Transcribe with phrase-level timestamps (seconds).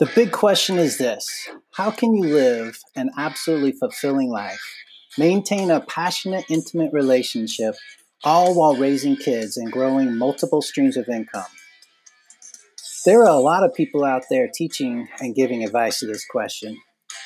[0.00, 4.62] The big question is this How can you live an absolutely fulfilling life,
[5.18, 7.74] maintain a passionate, intimate relationship,
[8.24, 11.44] all while raising kids and growing multiple streams of income?
[13.04, 16.78] There are a lot of people out there teaching and giving advice to this question,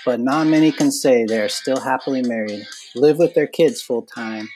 [0.04, 2.66] but not many can say they are still happily married,
[2.96, 4.48] live with their kids full time,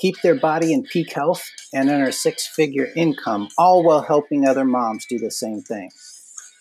[0.00, 4.48] keep their body in peak health, and earn a six figure income, all while helping
[4.48, 5.90] other moms do the same thing.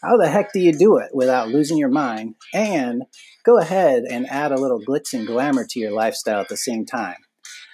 [0.03, 3.03] How the heck do you do it without losing your mind and
[3.43, 6.85] go ahead and add a little glitz and glamour to your lifestyle at the same
[6.85, 7.15] time?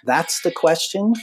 [0.06, 1.14] That's the question,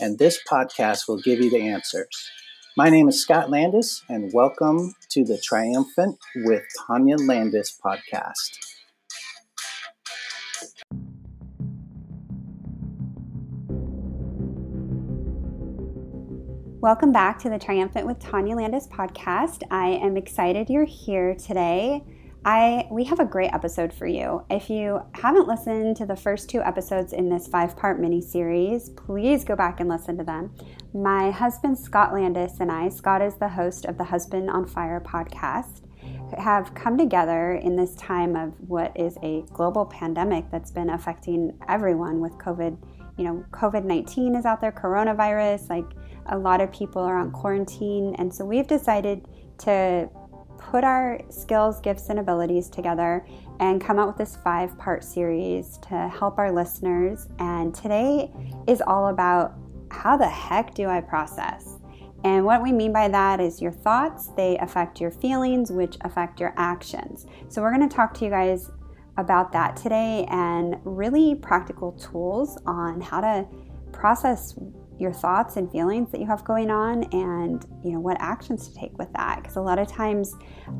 [0.00, 2.30] and this podcast will give you the answers.
[2.76, 8.75] My name is Scott Landis, and welcome to the Triumphant with Tanya Landis podcast.
[16.86, 19.64] Welcome back to the Triumphant with Tanya Landis podcast.
[19.72, 22.04] I am excited you're here today.
[22.44, 24.44] I we have a great episode for you.
[24.48, 29.42] If you haven't listened to the first two episodes in this five-part mini series, please
[29.42, 30.54] go back and listen to them.
[30.94, 35.00] My husband Scott Landis and I, Scott is the host of the Husband on Fire
[35.00, 35.80] podcast,
[36.38, 41.58] have come together in this time of what is a global pandemic that's been affecting
[41.68, 42.78] everyone with COVID.
[43.16, 45.86] You know, COVID 19 is out there, coronavirus, like
[46.26, 48.14] a lot of people are on quarantine.
[48.18, 49.26] And so we've decided
[49.58, 50.08] to
[50.58, 53.26] put our skills, gifts, and abilities together
[53.60, 57.28] and come out with this five part series to help our listeners.
[57.38, 58.30] And today
[58.66, 59.54] is all about
[59.90, 61.78] how the heck do I process?
[62.24, 66.40] And what we mean by that is your thoughts, they affect your feelings, which affect
[66.40, 67.26] your actions.
[67.48, 68.70] So, we're going to talk to you guys
[69.16, 73.46] about that today and really practical tools on how to
[73.92, 74.54] process
[74.98, 78.74] your thoughts and feelings that you have going on and you know what actions to
[78.74, 79.42] take with that.
[79.42, 80.34] Because a lot of times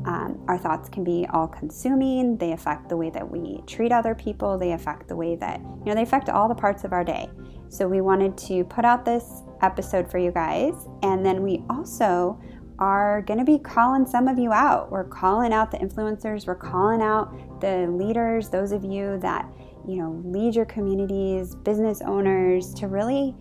[0.05, 2.37] um, our thoughts can be all consuming.
[2.37, 4.57] They affect the way that we treat other people.
[4.57, 7.29] They affect the way that you know they affect all the parts of our day.
[7.69, 10.73] So we wanted to put out this episode for you guys.
[11.03, 12.39] And then we also
[12.79, 14.91] are going to be calling some of you out.
[14.91, 16.45] We're calling out the influencers.
[16.45, 19.47] We're calling out the leaders those of you that
[19.87, 23.35] you know lead your communities business owners to really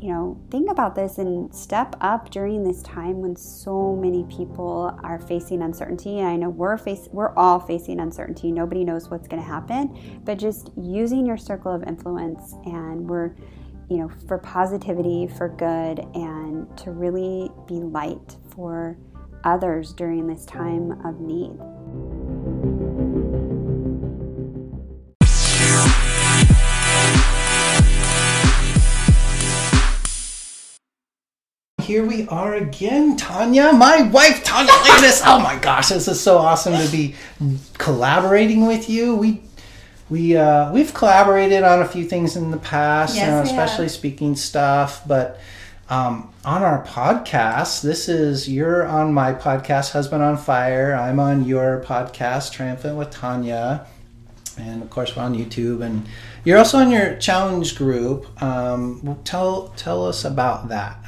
[0.00, 4.96] you know, think about this and step up during this time when so many people
[5.02, 6.20] are facing uncertainty.
[6.20, 8.52] And I know we're face we're all facing uncertainty.
[8.52, 13.34] Nobody knows what's going to happen, but just using your circle of influence and we're
[13.90, 18.98] you know, for positivity, for good and to really be light for
[19.44, 21.58] others during this time of need.
[31.88, 35.22] Here we are again, Tanya, my wife, Tanya Landis.
[35.24, 37.14] oh my gosh, this is so awesome to be
[37.78, 39.16] collaborating with you.
[39.16, 39.40] We
[40.10, 43.86] we uh, we've collaborated on a few things in the past, yes, you know, especially
[43.86, 43.92] have.
[43.92, 45.40] speaking stuff, but.
[45.90, 50.94] Um, on our podcast, this is you're on my podcast, Husband on Fire.
[50.94, 53.86] I'm on your podcast, Triumphant with Tanya,
[54.58, 55.80] and of course we're on YouTube.
[55.80, 56.06] And
[56.44, 58.26] you're also on your challenge group.
[58.42, 61.02] Um, tell tell us about that.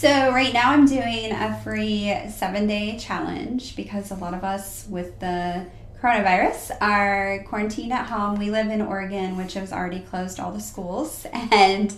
[0.00, 4.86] So, right now I'm doing a free seven day challenge because a lot of us
[4.88, 5.66] with the
[6.00, 8.38] coronavirus are quarantined at home.
[8.38, 11.94] We live in Oregon, which has already closed all the schools and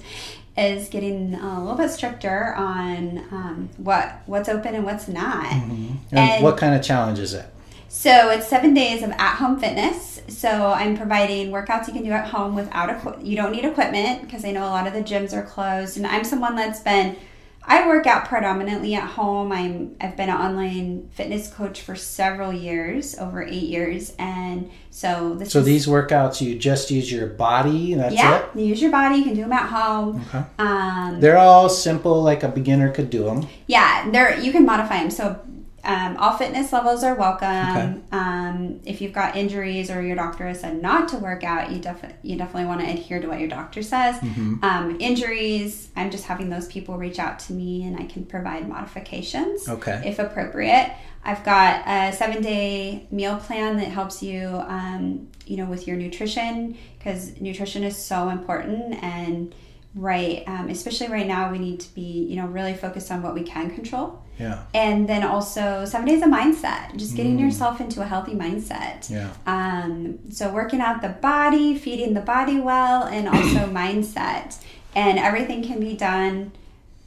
[0.58, 5.46] is getting a little bit stricter on um, what what's open and what's not.
[5.46, 5.94] Mm-hmm.
[6.10, 7.46] And, and what kind of challenge is it?
[7.86, 10.22] So it's seven days of at-home fitness.
[10.26, 13.24] So I'm providing workouts you can do at home without a.
[13.24, 16.04] You don't need equipment because I know a lot of the gyms are closed, and
[16.04, 17.16] I'm someone that's been
[17.64, 19.52] I work out predominantly at home.
[19.52, 25.34] I'm I've been an online fitness coach for several years, over eight years, and so
[25.34, 25.52] this.
[25.52, 27.94] So is, these workouts, you just use your body.
[27.94, 28.58] That's yeah, it.
[28.58, 29.16] You use your body.
[29.16, 30.24] You can do them at home.
[30.28, 30.44] Okay.
[30.58, 33.46] Um, they're all simple, like a beginner could do them.
[33.66, 35.10] Yeah, they're you can modify them.
[35.10, 35.40] So
[35.84, 37.48] um, all fitness levels are welcome.
[37.48, 38.00] Okay.
[38.12, 41.80] Um, if you've got injuries or your doctor has said not to work out, you,
[41.80, 44.16] def- you definitely want to adhere to what your doctor says.
[44.16, 44.64] Mm-hmm.
[44.64, 48.68] Um, injuries, I'm just having those people reach out to me and I can provide
[48.68, 50.02] modifications okay.
[50.04, 50.94] if appropriate.
[51.24, 55.96] I've got a seven day meal plan that helps you, um, you know, with your
[55.96, 59.52] nutrition because nutrition is so important and
[59.94, 63.34] right um, especially right now we need to be you know really focused on what
[63.34, 67.40] we can control yeah and then also seven days of mindset just getting mm.
[67.40, 72.58] yourself into a healthy mindset yeah um, so working out the body feeding the body
[72.58, 74.58] well and also mindset
[74.94, 76.52] and everything can be done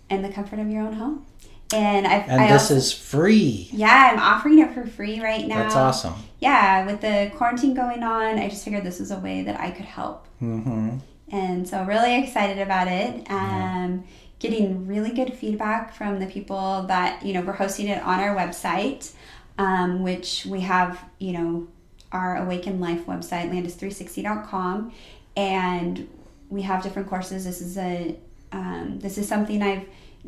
[0.09, 1.25] in the comfort of your own home
[1.73, 3.69] And I've And I this also, is free.
[3.73, 5.63] yeah, I'm offering it for free right now.
[5.63, 6.13] That's awesome.
[6.39, 9.71] Yeah, with the quarantine going on, I just figured this was a way that I
[9.71, 10.27] could help.
[10.41, 10.97] Mm-hmm.
[11.31, 13.29] And so really excited about it.
[13.31, 14.03] Um,
[14.39, 18.35] getting really good feedback from the people that, you know, we're hosting it on our
[18.35, 19.11] website,
[19.57, 21.67] um, which we have, you know,
[22.11, 24.91] our Awaken Life website, landis360.com.
[25.35, 26.07] And
[26.49, 27.45] we have different courses.
[27.45, 28.17] This is a
[28.51, 29.85] um, this is something I've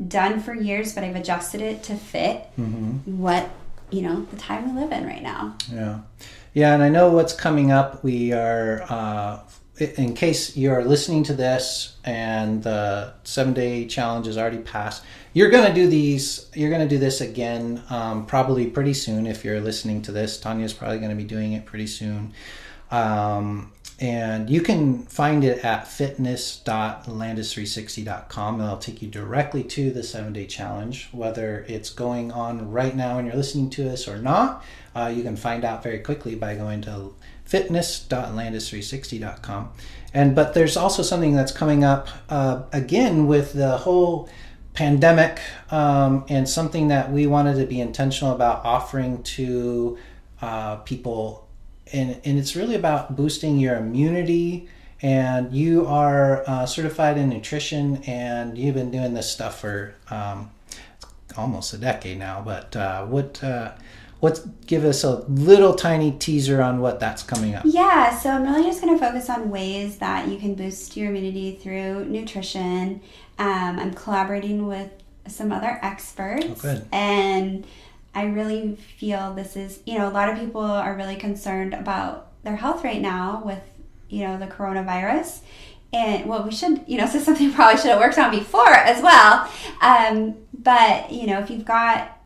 [0.08, 3.20] done for years, but I've adjusted it to fit Mm-hmm.
[3.20, 3.50] what,
[3.90, 5.56] you know, the time we live in right now.
[5.72, 6.00] Yeah.
[6.54, 8.04] Yeah, and I know what's coming up.
[8.04, 9.40] We are, uh,
[9.80, 15.04] in case you're listening to this and the seven day challenge is already passed,
[15.34, 19.28] you're going to do these, you're going to do this again um, probably pretty soon.
[19.28, 22.34] If you're listening to this, Tanya's probably going to be doing it pretty soon.
[22.90, 28.56] Um, and you can find it at fitness.landis360.com.
[28.56, 32.96] and It'll take you directly to the seven day challenge, whether it's going on right
[32.96, 34.64] now and you're listening to us or not.
[34.96, 37.16] Uh, you can find out very quickly by going to
[37.48, 39.72] fitness.landis360.com.
[40.14, 44.30] And but there's also something that's coming up uh, again with the whole
[44.74, 45.40] pandemic
[45.72, 49.98] um, and something that we wanted to be intentional about offering to
[50.42, 51.48] uh, people.
[51.92, 54.70] And, and it's really about boosting your immunity.
[55.02, 60.52] And you are uh, certified in nutrition and you've been doing this stuff for um,
[61.36, 62.42] almost a decade now.
[62.44, 63.44] But uh, what
[64.18, 68.32] uh, what give us a little tiny teaser on what that's coming up Yeah, so
[68.32, 72.06] I'm really just going to focus on ways that you can boost your immunity through
[72.06, 73.02] nutrition.
[73.40, 74.92] Um, I'm collaborating with
[75.28, 76.46] some other experts.
[76.50, 76.86] Oh, good.
[76.92, 77.66] And
[78.16, 82.32] I really feel this is, you know, a lot of people are really concerned about
[82.44, 83.62] their health right now with,
[84.10, 85.42] you know, the coronavirus.
[85.94, 88.74] And well, we should, you know, so something we probably should have worked on before
[88.74, 89.50] as well.
[89.82, 92.17] Um, but, you know, if you've got,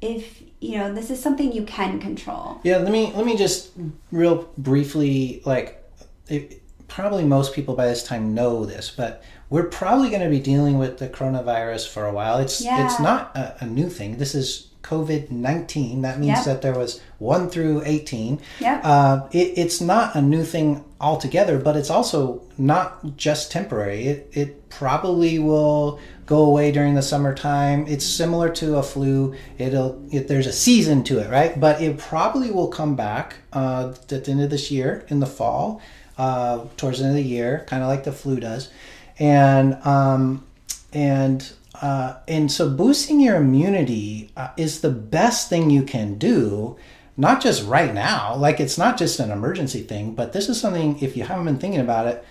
[0.00, 2.60] if, you know, this is something you can control.
[2.62, 3.72] Yeah, let me let me just
[4.10, 5.84] real briefly like
[6.28, 10.40] it, probably most people by this time know this, but we're probably going to be
[10.40, 12.38] dealing with the coronavirus for a while.
[12.38, 12.84] It's Yeah.
[12.84, 14.18] it's not a, a new thing.
[14.18, 16.02] This is COVID nineteen.
[16.02, 16.44] That means Yep.
[16.46, 18.40] that there was one through eighteen.
[18.60, 18.80] Yep.
[18.84, 24.00] Uh, it, it's not a new thing altogether, but it's also not just temporary.
[24.12, 27.86] It it probably will go away during the summertime.
[27.88, 29.34] It's similar to a flu.
[29.58, 31.52] It'll it, there's a season to it, right?
[31.58, 35.26] But it probably will come back uh, at the end of this year in the
[35.26, 35.80] fall,
[36.18, 38.70] uh, towards the end of the year, kind of like the flu does,
[39.18, 40.44] and um,
[40.92, 41.38] and
[41.80, 46.76] uh, and so boosting your immunity uh, is the best thing you can do
[47.16, 50.98] not just right now like it's not just an emergency thing but this is something
[51.00, 52.24] if you haven't been thinking about it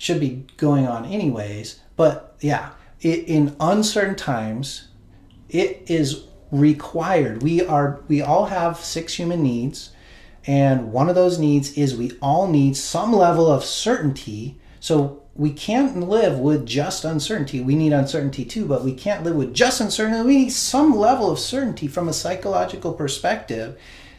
[0.00, 1.78] should be going on anyways.
[1.94, 2.70] But yeah
[3.00, 4.88] it, in uncertain times
[5.50, 7.42] it is required.
[7.42, 9.90] We are we all have six human needs
[10.46, 14.58] and one of those needs is we all need some level of certainty.
[14.80, 17.60] So we can't live with just uncertainty.
[17.60, 20.22] We need uncertainty too but we can't live with just uncertainty.
[20.26, 23.78] We need some level of certainty from a psychological perspective.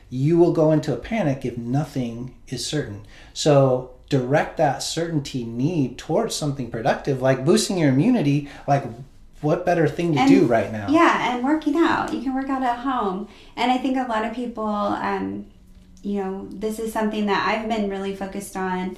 [0.10, 3.06] You will go into a panic if nothing is certain.
[3.34, 8.50] So direct that certainty need towards something productive like boosting your immunity.
[8.68, 8.84] Like
[9.42, 10.88] what better thing to And- do right now?
[10.90, 12.14] Yeah, and working out.
[12.14, 13.28] You can work out at home.
[13.56, 15.46] And I think a lot of people, um,
[16.04, 18.98] you know, this is something that I've been really focused on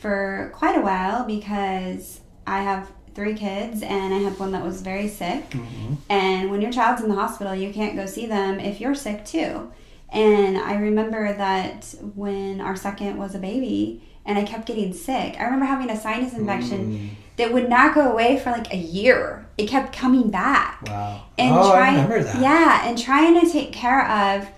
[0.00, 4.80] for quite a while because I have three kids and I had one that was
[4.80, 5.50] very sick.
[5.50, 5.94] Mm-hmm.
[6.08, 9.26] And when your child's in the hospital, you can't go see them if you're sick
[9.26, 9.70] too.
[10.08, 15.36] And I remember that when our second was a baby and I kept getting sick,
[15.38, 17.10] I remember having a sinus infection mm.
[17.36, 19.46] that would not go away for like a year.
[19.58, 20.82] It kept coming back.
[20.86, 24.48] wow And oh trying, i remember that Yeah, and trying to take care of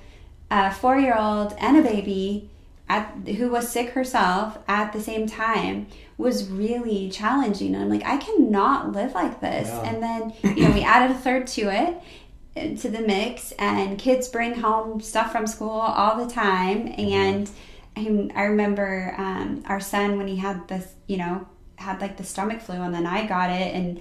[0.52, 2.48] a four year old and a baby
[2.96, 5.86] at, who was sick herself at the same time
[6.18, 7.74] was really challenging.
[7.74, 9.68] And I'm like, I cannot live like this.
[9.68, 9.82] Yeah.
[9.88, 11.94] And then, you know, we added a third to it
[12.82, 17.50] to the mix and kids bring home stuff from school all the time and
[17.96, 21.46] I, I remember um, our son when he had this you know
[21.76, 24.00] had like the stomach flu and then i got it and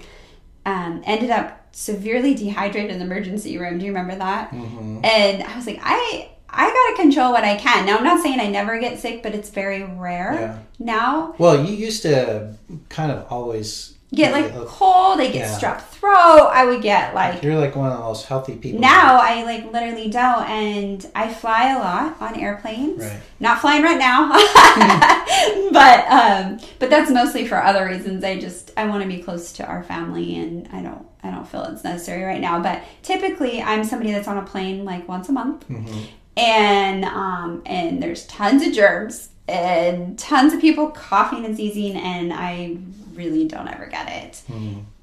[0.66, 5.02] um, ended up severely dehydrated in the emergency room do you remember that Mhm.
[5.02, 8.38] and i was like i i gotta control what i can now i'm not saying
[8.40, 10.58] i never get sick but it's very rare Yeah.
[10.78, 12.54] now Well, you used to
[12.88, 14.64] kind of always get like Yeah.
[14.66, 15.58] cold i get Yeah.
[15.58, 18.80] strep throat i would get like You're like one of the most healthy people.
[18.80, 23.00] now I like literally don't, and I fly a lot on airplanes.
[23.02, 23.20] Right.
[23.40, 24.28] Not flying right now,
[25.72, 28.22] but um, but that's mostly for other reasons.
[28.24, 31.46] I just I want to be close to our family, and I don't I don't
[31.46, 32.60] feel it's necessary right now.
[32.60, 36.00] But typically, I'm somebody that's on a plane like once a month, Mm-hmm.
[36.36, 42.32] And um, and there's tons of germs and tons of people coughing and sneezing, and
[42.32, 42.78] I
[43.14, 44.42] really don't ever get it.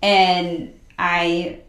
[0.01, 1.59] And I,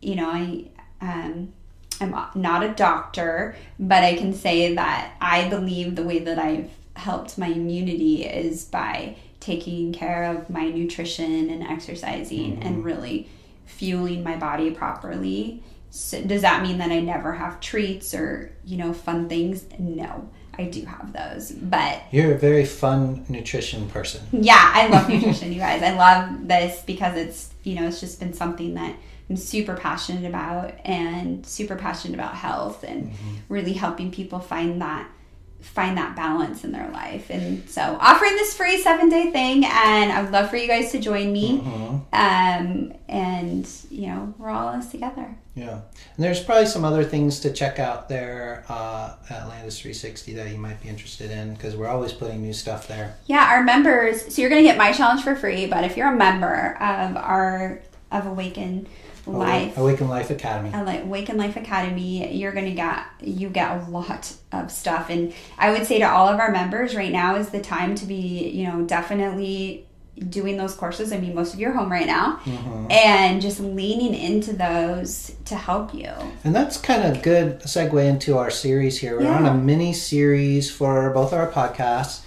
[0.00, 0.64] you know, I
[1.00, 1.52] um,
[2.00, 6.70] I'm not a doctor, but I can say that I believe the way that I've
[6.94, 13.28] helped my immunity is by taking care of my nutrition and exercising and really
[13.66, 15.62] fueling my body properly.
[15.90, 19.64] So does that mean that I never have treats or, you know, fun things?
[19.78, 21.50] No, I do have those.
[21.50, 24.22] But You're a very fun nutrition person.
[24.32, 25.82] yeah, I love nutrition, you guys.
[25.82, 28.94] I love this because it's, you know, it's just been something that
[29.28, 33.36] I'm super passionate about and super passionate about health and mm-hmm.
[33.48, 35.08] really helping people find that
[35.60, 37.30] find that balance in their life.
[37.30, 40.92] And so offering this free seven day thing and I would love for you guys
[40.92, 41.60] to join me.
[42.12, 45.36] Um and you know, we're all in this together.
[45.54, 45.72] Yeah.
[45.72, 50.48] And there's probably some other things to check out there uh, at Landis 360 that
[50.50, 53.16] you might be interested in because we're always putting new stuff there.
[53.26, 54.32] Yeah, our members.
[54.32, 57.82] So you're gonna get my challenge for free, but if you're a member of our
[58.12, 58.88] of Awaken
[59.32, 60.70] Life, Awaken Life Academy.
[60.84, 65.10] like Awaken Life Academy, you're gonna get you get a lot of stuff.
[65.10, 68.06] And I would say to all of our members, right now is the time to
[68.06, 69.86] be, you know, definitely
[70.28, 71.12] doing those courses.
[71.12, 72.90] I mean, most of you are home right now, mm-hmm.
[72.90, 76.12] and just leaning into those to help you.
[76.44, 79.18] And that's kind of good segue into our series here.
[79.18, 82.20] We're on a mini series for both our podcasts.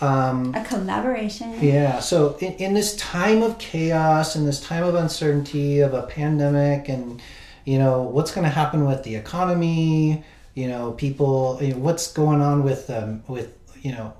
[0.00, 1.56] Um, A collaboration.
[1.62, 6.02] yeah, so in, in this time of chaos, in this time of uncertainty of a
[6.02, 7.22] pandemic, and
[7.64, 10.22] you know what's going to happen with the economy,
[10.54, 14.12] you know, people, you know, what's going on with um, with you know,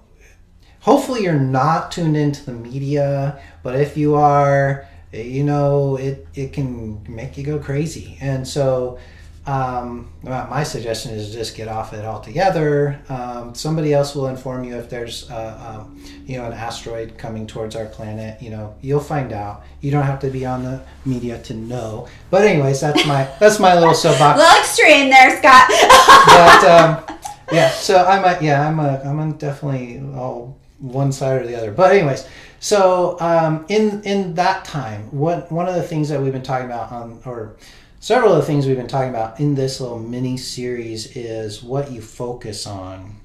[0.81, 6.53] hopefully you're not tuned into the media, but if you are, you know, it it
[6.55, 8.99] can make you go crazy, and so.
[9.47, 13.01] Um, well, my suggestion is just get off it altogether.
[13.09, 17.47] Um, somebody else will inform you if there's, uh, um, you know, an asteroid coming
[17.47, 18.43] towards our planet.
[18.43, 19.63] You know, you'll find out.
[19.81, 22.09] You don't have to be on the media to know.
[22.29, 24.39] But anyways, that's my that's my little A soapbox.
[24.39, 25.71] little extreme there, Scott.
[26.27, 27.17] But um,
[27.53, 31.57] yeah, so I'm a, yeah, I'm a, I'm a definitely all one side or the
[31.57, 31.71] other.
[31.71, 32.27] But anyways,
[32.59, 36.67] so um, in in that time, what one of the things that we've been talking
[36.67, 37.57] about on or
[38.07, 41.91] several of the things we've been talking about in this little mini series is what
[41.91, 43.17] you focus on.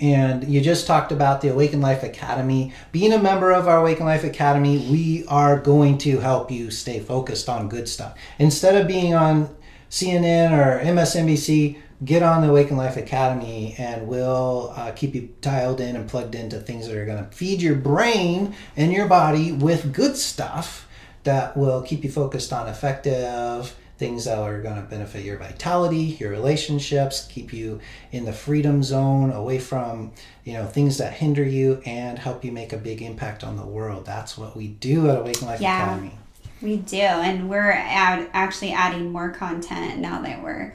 [0.00, 2.72] And you just talked about the Awaken Life Academy.
[2.90, 6.98] Being a member of our Awaken Life Academy, we are going to help you stay
[6.98, 8.18] focused on good stuff.
[8.40, 9.48] Instead of being on
[9.90, 15.80] CNN or MSNBC, get on the Awaken Life Academy and we'll uh, keep you dialed
[15.80, 19.52] in and plugged into things that are going to feed your brain and your body
[19.52, 20.88] with good stuff
[21.22, 26.16] that will keep you focused on effective things that are going to benefit your vitality
[26.18, 27.78] your relationships keep you
[28.12, 30.10] in the freedom zone away from
[30.42, 33.66] you know things that hinder you and help you make a big impact on the
[33.66, 35.84] world that's what we do at awaken life Yeah.
[35.84, 36.12] academy
[36.62, 40.72] We do, and we're add, actually adding more content now that we're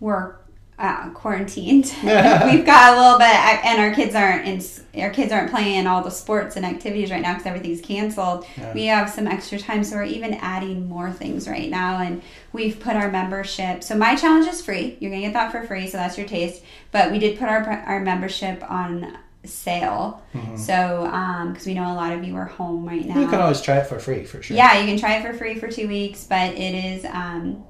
[0.00, 0.34] we're
[0.78, 1.84] uh, quarantined.
[2.02, 4.62] We've got a little bit, and our kids aren't in.
[5.00, 8.46] Our kids aren't playing all the sports and activities right now because everything's canceled.
[8.74, 12.78] We have some extra time, so we're even adding more things right now, and we've
[12.78, 13.82] put our membership.
[13.82, 14.96] So my challenge is free.
[15.00, 16.62] You're gonna get that for free, so that's your taste.
[16.92, 20.22] But we did put our our membership on sale.
[20.56, 21.08] So
[21.50, 23.18] because we know a lot of you are home right now.
[23.18, 25.32] you can always try it for free for sure Yeah, you can try it for
[25.32, 27.64] free for two weeks, but it is, um,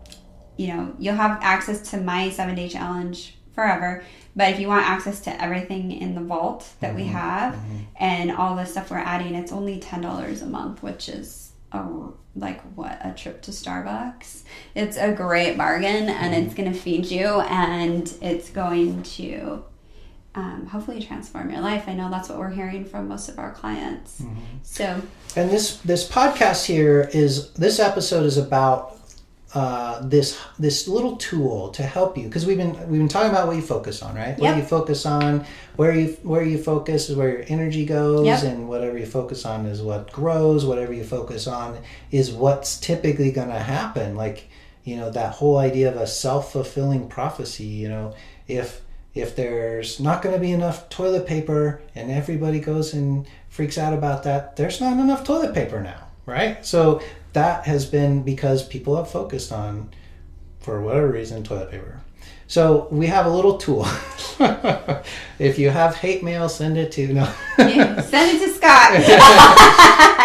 [0.57, 4.05] you know, you'll have access to my seven day challenge forever.
[4.35, 7.13] But if you want access to everything in the vault that we mm-hmm.
[7.13, 7.79] have mm-hmm.
[7.99, 11.85] and all the stuff we're adding, it's only ten dollars a month, which is a,
[12.35, 14.43] like what a trip to Starbucks.
[14.75, 16.63] It's a great bargain, and it's mm-hmm.
[16.63, 19.65] going to feed you, and it's going to
[20.35, 21.85] um, hopefully transform your life.
[21.89, 24.23] I know that's what we're hearing from most of our clients.
[24.63, 25.01] So
[25.35, 28.96] And this this podcast here is this episode is about
[29.57, 33.47] uh, this this little tool to help you because we've been we've been talking about
[33.47, 34.39] what you focus on, right?
[34.39, 35.47] What you focus on,
[35.77, 38.43] where you where you focus is where your energy goes, Yep.
[38.43, 40.67] and whatever you focus on is what grows.
[40.67, 41.79] Whatever you focus on
[42.11, 44.15] is what's typically going to happen.
[44.15, 44.49] Like
[44.85, 47.65] you know that whole idea of a self fulfilling prophecy.
[47.65, 48.15] You know
[48.47, 48.83] if
[49.15, 53.95] if there's not going to be enough toilet paper and everybody goes and freaks out
[53.95, 56.63] about that, there's not enough toilet paper now, right?
[56.67, 57.01] So
[57.37, 59.91] that has been because people have focused on,
[60.59, 62.01] for whatever reason, toilet paper.
[62.47, 63.87] So we have a little tool.
[65.39, 67.31] if you have hate mail, send it to no.
[67.59, 68.93] yeah, send it to Scott.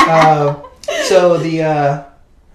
[0.07, 0.61] Uh,
[1.03, 2.03] so the uh,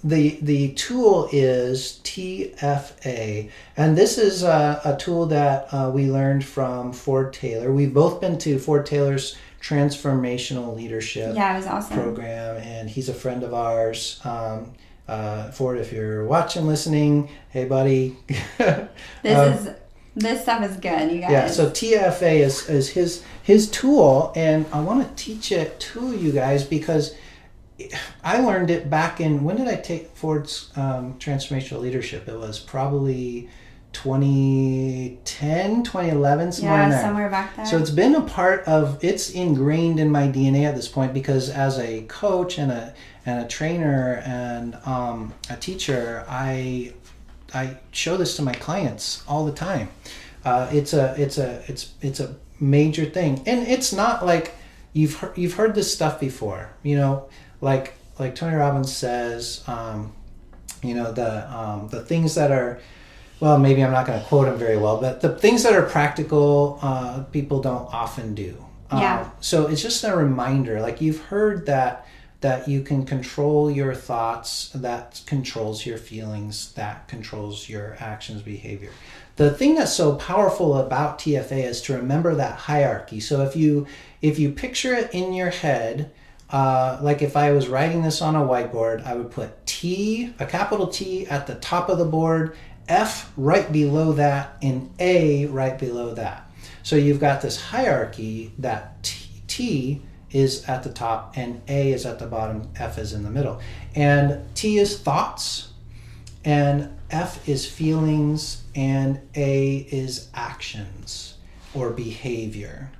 [0.02, 6.46] the the tool is TFA, and this is a, a tool that uh, we learned
[6.46, 7.70] from Ford Taylor.
[7.72, 11.96] We've both been to Ford Taylor's transformational leadership Yeah, it was awesome.
[11.98, 14.20] program, and he's a friend of ours.
[14.24, 14.72] Um,
[15.08, 18.16] uh, Ford, if you're watching, listening, hey buddy.
[18.58, 18.88] This
[19.38, 19.70] Um, is
[20.18, 21.30] this stuff is good, you guys.
[21.30, 26.16] Yeah, so TFA is, is his his tool, and I want to teach it to
[26.16, 27.14] you guys because
[28.24, 32.26] I learned it back in when did I take Ford's um, transformational leadership?
[32.28, 33.50] It was probably
[33.96, 37.64] 2010, 2011, somewhere yeah, somewhere back there.
[37.64, 41.48] So it's been a part of it's ingrained in my DNA at this point because
[41.48, 42.92] as a coach and a
[43.24, 46.92] and a trainer and um, a teacher, I
[47.54, 49.88] I show this to my clients all the time.
[50.44, 54.54] Uh, it's a it's a it's it's a major thing, and it's not like
[54.92, 56.70] you've heard, you've heard this stuff before.
[56.82, 57.30] You know,
[57.62, 60.12] like like Tony Robbins says, um,
[60.82, 62.78] you know the um, the things that are
[63.40, 65.82] well, maybe I'm not going to quote him very well, but the things that are
[65.82, 68.64] practical, uh, people don't often do.
[68.90, 69.30] Um, Yeah.
[69.40, 70.80] So it's just a reminder.
[70.80, 72.06] Like you've heard that
[72.42, 78.90] that you can control your thoughts, that controls your feelings, that controls your actions, behavior.
[79.36, 83.20] The thing that's so powerful about TFA is to remember that hierarchy.
[83.20, 83.86] So if you
[84.22, 86.12] if you picture it in your head,
[86.50, 90.46] uh, like if I was writing this on a whiteboard, I would put T, a
[90.46, 92.56] capital T at the top of the board,
[92.88, 96.48] F right below that, and A right below that.
[96.82, 102.04] So you've got this hierarchy that T, T is at the top and A is
[102.04, 103.60] at the bottom, F is in the middle.
[103.94, 105.68] And T is thoughts,
[106.44, 111.34] and F is feelings, and A is actions
[111.74, 112.90] or behavior.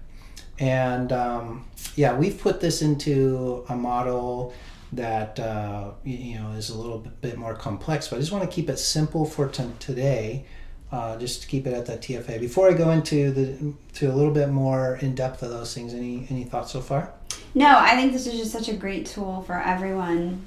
[0.58, 4.52] And um, yeah, we've put this into a model
[4.92, 8.54] that uh, you know is a little bit- more complex, but I just want to
[8.54, 10.44] keep it simple for t- today.
[10.92, 12.38] Uh, just to keep it at that TFA.
[12.40, 15.92] Before I go into the to a little bit more in depth of those things,
[15.92, 17.12] any any thoughts so far?
[17.56, 20.44] no, I think this is just such a great tool for everyone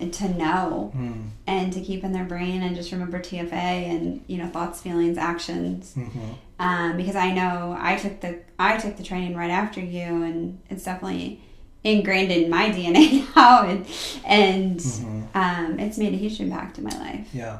[0.00, 4.38] to know Mm, and to keep in their brain and just remember TFA and you
[4.38, 5.92] know thoughts, feelings, actions.
[5.94, 6.36] mhm.
[6.58, 10.58] um, because I know I took the I took the training right after you, and
[10.70, 11.42] it's definitely
[11.86, 13.86] ingrained in my DNA now, and
[14.24, 15.22] and Mm-hmm.
[15.34, 17.28] um, it's made a huge impact in my life.
[17.32, 17.58] Yeah.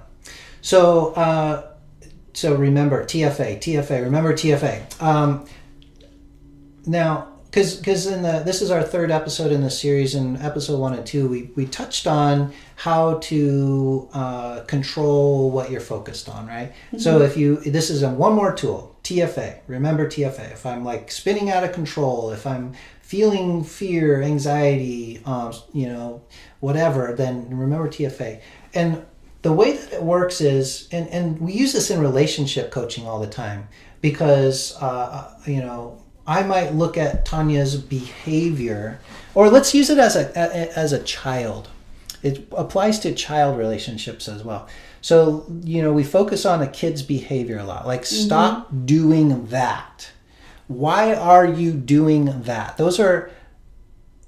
[0.62, 1.70] So uh,
[2.32, 4.02] so remember TFA, TFA.
[4.02, 5.02] Remember TFA.
[5.02, 5.46] Um,
[6.86, 10.14] now, because because in the this is our third episode in the series.
[10.14, 15.80] In episode one and two, we we touched on how to uh, control what you're
[15.80, 16.72] focused on, right?
[16.98, 19.60] So if you this is a one more tool, TFA.
[19.68, 20.52] Remember TFA.
[20.52, 22.74] If I'm like spinning out of control, if I'm
[23.06, 26.20] feeling fear, anxiety, um, you know,
[26.58, 28.40] whatever, then remember TFA.
[28.74, 29.06] And
[29.42, 33.20] the way that it works is, and, and we use this in relationship coaching all
[33.20, 33.68] the time
[34.00, 38.98] because, uh, you know, I might look at Tanya's behavior,
[39.36, 41.68] or let's use it as a, a as a child.
[42.24, 44.66] It applies to child relationships as well.
[45.00, 47.86] So, you know, we focus on a kid's behavior a lot.
[47.86, 50.10] Like, stop doing that.
[50.68, 52.76] Why are you doing that?
[52.76, 53.30] Those are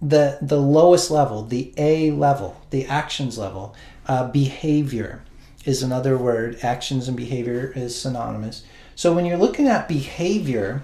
[0.00, 3.74] the the lowest level, the A level, the actions level.
[4.06, 5.22] Uh, behavior
[5.64, 6.58] is another word.
[6.62, 8.64] Actions and behavior is synonymous.
[8.94, 10.82] So when you're looking at behavior,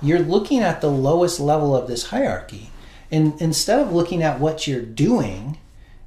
[0.00, 2.70] you're looking at the lowest level of this hierarchy.
[3.10, 5.58] And instead of looking at what you're doing,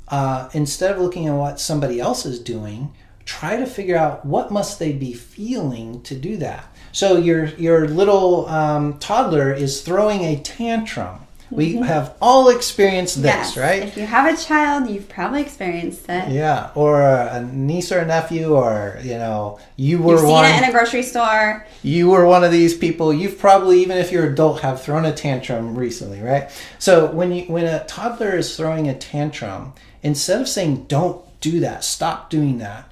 [0.08, 2.94] uh, instead of looking at what somebody else is doing,
[3.26, 6.66] try to figure out what must they be feeling to do that.
[6.92, 11.18] So your your little um, toddler is throwing a tantrum.
[11.50, 13.84] We have all experienced this, yes, right?
[13.84, 16.30] If you have a child, you've probably experienced it.
[16.32, 20.46] Yeah, or a niece or a nephew, or you know, you were You've seen one.
[20.46, 21.66] it in a grocery store.
[21.84, 23.12] you were one of these people.
[23.14, 26.50] You've probably, even if you're adult, have thrown a tantrum recently, right?
[26.80, 31.60] So when you when a toddler is throwing a tantrum, instead of saying "Don't do
[31.60, 32.90] that," stop doing that.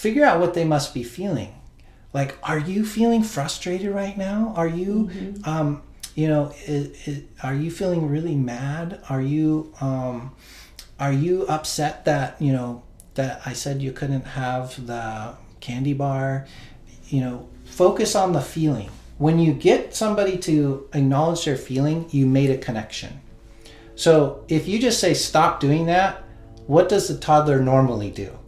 [0.00, 1.52] Figure out what they must be feeling.
[2.14, 4.54] Like, are you feeling frustrated right now?
[4.56, 5.10] Are you,
[5.44, 5.82] um,
[6.14, 9.02] you know, i i are you feeling really mad?
[9.10, 10.34] Are you, um,
[10.98, 12.82] are you upset that you know
[13.12, 16.46] that I said you couldn't have the candy bar?
[17.08, 18.88] You know, focus on the feeling.
[19.18, 23.20] When you get somebody to acknowledge their feeling, you made a connection.
[23.96, 26.24] So if you just say stop doing that,
[26.66, 28.39] what does the toddler normally do?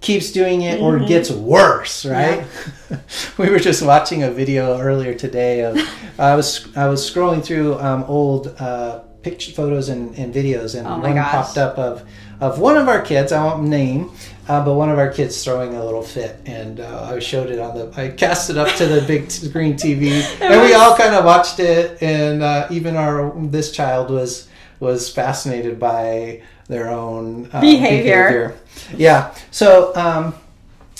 [0.00, 2.44] Keeps doing it or gets worse, right?
[3.38, 5.76] we were just watching a video earlier today of
[6.18, 10.86] I was I was scrolling through um, old uh, picture photos and, and videos, and
[10.86, 11.32] Oh one gosh.
[11.32, 12.04] popped up of
[12.40, 13.32] of one of our kids.
[13.32, 14.10] I won't name,
[14.46, 17.58] uh, but one of our kids throwing a little fit, and uh, I showed it
[17.58, 17.90] on the.
[18.00, 21.58] I cast it up to the big screen TV, and we all kind of watched
[21.58, 24.46] it, and uh, even our this child was
[24.78, 28.56] was fascinated by their own uh, Behavior.
[28.96, 29.34] Yeah.
[29.50, 29.94] So.
[29.94, 30.34] Um,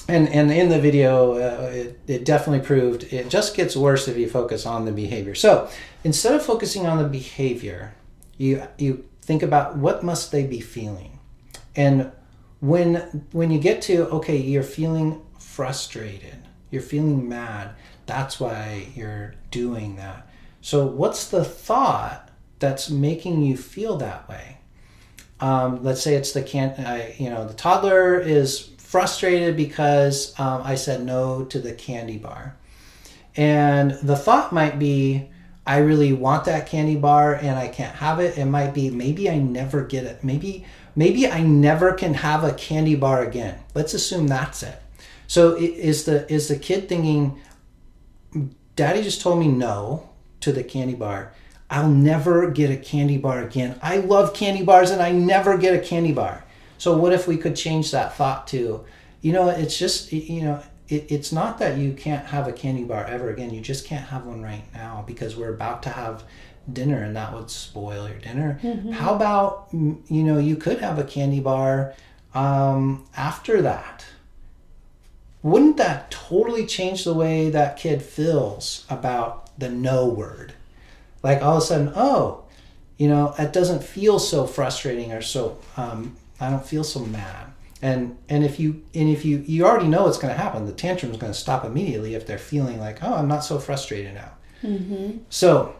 [0.08, 4.16] and and in the video, uh, it, it definitely proved it just gets worse if
[4.16, 5.34] you focus on the behavior.
[5.34, 5.68] So
[6.04, 7.94] instead of focusing on the behavior,
[8.38, 11.18] you you think about what must they be feeling,
[11.74, 12.12] and
[12.60, 16.38] when when you get to okay, you're feeling frustrated,
[16.70, 17.70] you're feeling mad.
[18.06, 20.28] That's why you're doing that.
[20.60, 24.58] So what's the thought that's making you feel that way?
[25.40, 30.76] Um, let's say it's the can you know the toddler is frustrated because um, I
[30.76, 32.56] said no to the candy bar,
[33.36, 35.28] and the thought might be
[35.66, 38.38] I really want that candy bar and I can't have it.
[38.38, 40.22] It might be maybe I never get it.
[40.22, 43.58] Maybe maybe I never can have a candy bar again.
[43.74, 44.80] Let's assume that's it.
[45.26, 47.40] So is the is the kid thinking,
[48.76, 50.08] Daddy just told me no
[50.40, 51.32] to the candy bar.
[51.70, 53.78] I'll never get a candy bar again.
[53.82, 56.44] I love candy bars and I never get a candy bar.
[56.78, 58.84] So what if we could change that thought to,
[59.20, 62.84] you know, it's just you know, it, it's not that you can't have a candy
[62.84, 63.52] bar ever again.
[63.52, 66.24] You just can't have one right now because we're about to have
[66.72, 68.58] dinner and that would spoil your dinner.
[68.92, 71.94] How about mm, you know, you could have a candy bar
[72.34, 74.04] um, after that
[75.46, 80.54] wouldn't that totally change the way that kid feels about the no word?
[81.26, 82.44] Like all of a sudden, oh,
[82.98, 85.58] you know, it doesn't feel so frustrating or so.
[85.76, 87.46] Um, I don't feel so mad.
[87.82, 90.72] And and if you and if you you already know what's going to happen, the
[90.72, 94.14] tantrum is going to stop immediately if they're feeling like, oh, I'm not so frustrated
[94.14, 94.30] now.
[95.28, 95.74] So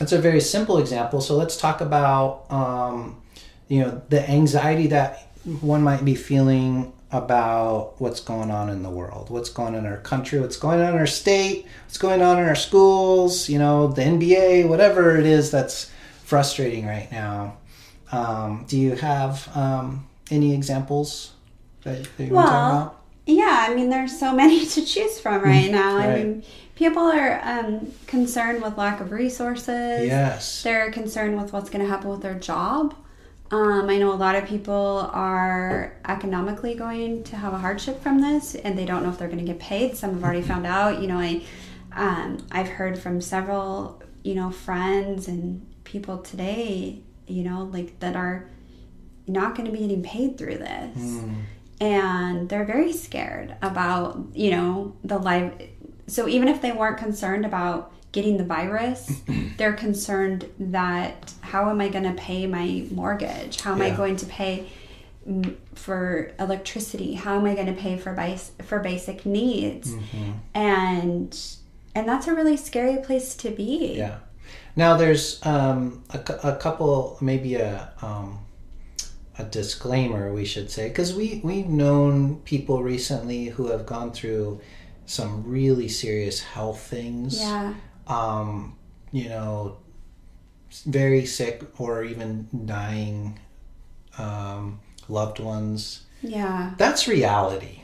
[0.00, 1.20] that's a very simple example.
[1.20, 3.22] So let's talk about um,
[3.68, 5.28] you know the anxiety that
[5.60, 9.92] one might be feeling about what's going on in the world, what's going on in
[9.92, 13.58] our country, what's going on in our state, what's going on in our schools, you
[13.58, 15.92] know, the NBA, whatever it is that's
[16.24, 17.58] frustrating right now.
[18.10, 21.32] Um, do you have um, any examples
[21.82, 23.02] that, that you want to talk Well, about?
[23.26, 25.98] Yeah, I mean, there's so many to choose from right now.
[25.98, 26.44] I mean,
[26.76, 30.06] people are um, concerned with lack of resources.
[30.06, 30.62] Yes.
[30.62, 32.94] They're concerned with what's going to happen with their job.
[33.52, 38.20] Um, I know a lot of people are economically going to have a hardship from
[38.20, 39.96] this, and they don't know if they're going to get paid.
[39.96, 41.00] Some have already found out.
[41.00, 41.42] You know, I
[41.94, 47.02] um, I've heard from several you know friends and people today.
[47.26, 48.48] You know, like that are
[49.26, 51.22] not going to be getting paid through this
[51.82, 55.52] and they're very scared about you know the life
[56.06, 59.20] so even if they weren't concerned about getting the virus
[59.56, 64.16] they're concerned that how am i going to pay my mortgage how am i going
[64.16, 64.66] to pay
[65.74, 68.14] for electricity how am i going to pay for
[68.64, 70.32] for basic needs Mm-hmm.
[70.54, 71.38] and
[71.94, 74.18] and that's a really scary place to be Yeah.
[74.74, 78.38] Now there's um, a, a couple, maybe a um,
[79.38, 84.60] a disclaimer we should say, because we we've known people recently who have gone through
[85.04, 87.38] some really serious health things.
[87.38, 87.74] yeah
[88.06, 88.76] Um,
[89.10, 89.76] you know,
[90.86, 93.38] very sick or even dying
[94.18, 96.02] um, loved ones.
[96.22, 97.80] yeah That's reality.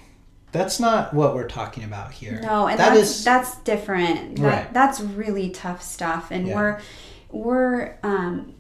[0.53, 2.41] That's not what we're talking about here.
[2.43, 4.37] No, and That that's is- that's different.
[4.37, 4.73] That, Right.
[4.75, 6.55] That's really tough stuff, and Yeah.
[6.57, 6.81] we're
[7.31, 8.55] we're um,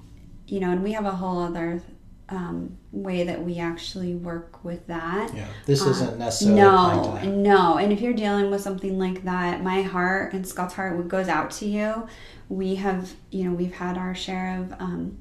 [0.46, 1.82] you know, and we have a whole other
[2.30, 5.35] um, way that we actually work with that.
[5.35, 9.83] Yeah, this isn't necessarily No, no, and if you're dealing with something like that, my
[9.83, 12.09] heart and Scott's heart goes out to you.
[12.48, 15.18] We have, you know, we've had our share of um,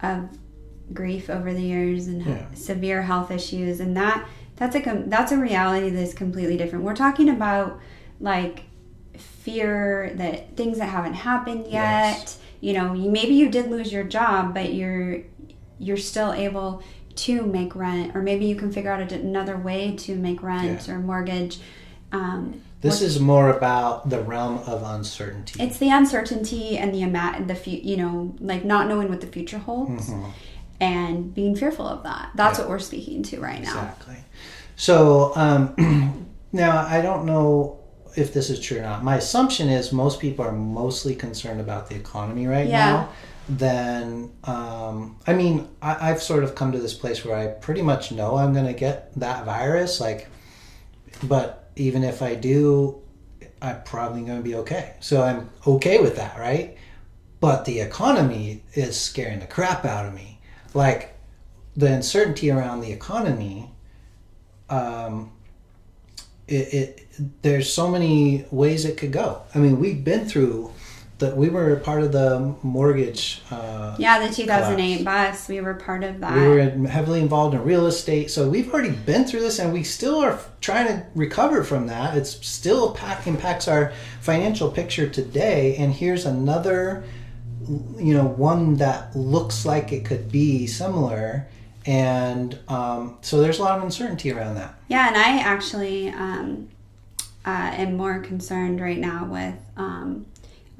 [0.00, 0.30] of
[0.94, 2.46] grief over the years and Yeah.
[2.54, 6.84] severe health issues, and that that's a com- that's a reality that's completely different.
[6.84, 7.78] We're talking about
[8.18, 8.64] like
[9.16, 11.72] fear that things that haven't happened yet.
[12.18, 12.38] Yes.
[12.60, 15.18] You know, you, maybe you did lose your job, but you're
[15.82, 16.82] you're still able
[17.14, 20.88] to make rent, or maybe you can figure out a, another way to make rent
[20.88, 21.58] or mortgage.
[22.12, 25.62] Um, This is more about the realm of uncertainty.
[25.62, 29.58] it's the uncertainty and the amount, the you know, like not knowing what the future
[29.58, 30.10] holds,
[30.80, 32.30] and being fearful of that.
[32.34, 32.64] That's Yeah.
[32.64, 33.68] what we're speaking to right now.
[33.70, 34.16] Exactly.
[34.76, 37.78] So um, now I don't know
[38.16, 39.02] if this is true or not.
[39.04, 42.90] My assumption is most people are mostly concerned about the economy right Yeah.
[42.92, 43.08] now.
[43.58, 47.82] Then, um, I mean, I, I've sort of come to this place where I pretty
[47.82, 50.00] much know I'm going to get that virus.
[50.00, 50.28] Like,
[51.22, 53.00] but even if I do,
[53.60, 54.94] I'm probably going to be okay.
[55.00, 56.76] So I'm okay with that, right?
[57.42, 60.38] but the economy is scaring the crap out of me.
[60.74, 61.16] Like
[61.76, 63.72] the uncertainty around the economy,
[64.70, 65.32] um,
[66.46, 67.06] it, it
[67.42, 69.42] there's so many ways it could go.
[69.56, 70.72] I mean, we've been through
[71.22, 71.36] that.
[71.36, 73.42] We were part of the mortgage.
[73.50, 76.36] Uh, Yeah, the 2008 bus, we were part of that.
[76.36, 79.82] we were heavily involved in real estate, so we've already been through this, and we
[79.82, 82.16] still are trying to recover from that.
[82.16, 87.02] It's still pack, impacts our financial picture today, and here's another,
[87.98, 91.48] you know, one that looks like it could be similar,
[91.86, 94.74] and um, so there's a lot of uncertainty around that.
[94.88, 96.68] Yeah, and I actually um,
[97.44, 100.26] uh, am more concerned right now with um,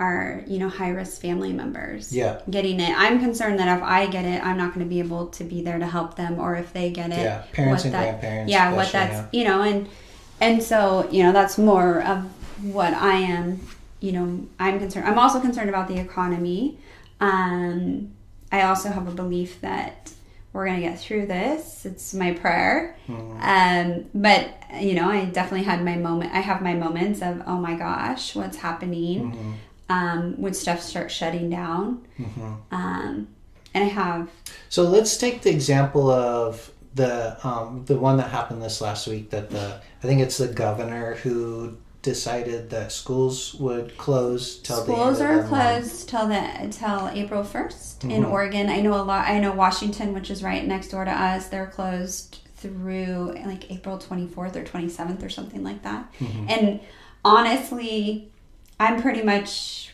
[0.02, 2.12] our, you know, high risk family members.
[2.12, 2.40] Yeah.
[2.50, 2.92] Getting it.
[3.04, 5.62] I'm concerned that if I get it, I'm not going to be able to be
[5.62, 8.74] there to help them, or if they get it, Yeah, parents and that- grandparents Yeah,
[8.74, 9.88] what that's you know, and
[10.40, 12.18] and so you know that's more of
[12.78, 13.60] what I am.
[14.00, 14.26] You know,
[14.58, 15.06] I'm concerned.
[15.06, 16.78] I'm also concerned about the economy.
[17.20, 18.10] Um,
[18.50, 20.10] I also have a belief that
[20.52, 21.86] we're gonna get through this.
[21.86, 22.96] It's my prayer.
[23.40, 24.42] Um, but
[24.80, 26.32] you know, I definitely had my moment.
[26.34, 29.20] I have my moments of oh my gosh, what's happening?
[29.88, 32.06] Um, when stuff starts shutting down.
[32.70, 33.28] Um,
[33.74, 34.30] and I have
[34.68, 39.30] So let's take the example of the um, the one that happened this last week.
[39.30, 45.18] That the I think it's the governor who decided that schools would close till schools
[45.18, 45.82] the are of the month.
[45.82, 48.10] closed till the till April 1st Mm-hmm.
[48.10, 48.68] in Oregon.
[48.68, 49.28] I know a lot.
[49.28, 51.48] I know Washington, which is right next door to us.
[51.48, 56.12] They're closed through like April 24th or 27th or something like that.
[56.18, 56.46] Mm-hmm.
[56.48, 56.80] And
[57.24, 58.31] honestly,
[58.80, 59.92] I'm pretty much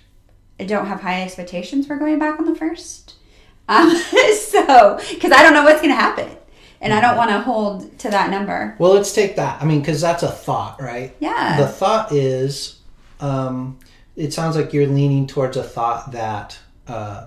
[0.61, 3.14] I don't have high expectations for going back on the first.
[3.69, 3.91] Um,
[4.37, 6.29] so because I don't know what's going to happen,
[6.81, 7.19] and I don't Mm-hmm.
[7.19, 8.75] want to hold to that number.
[8.79, 9.61] Well, let's take that.
[9.62, 11.14] I mean, because that's a thought, right?
[11.21, 11.59] Yeah.
[11.61, 12.81] The thought is,
[13.21, 13.79] um,
[14.17, 17.27] it sounds like you're leaning towards a thought that uh,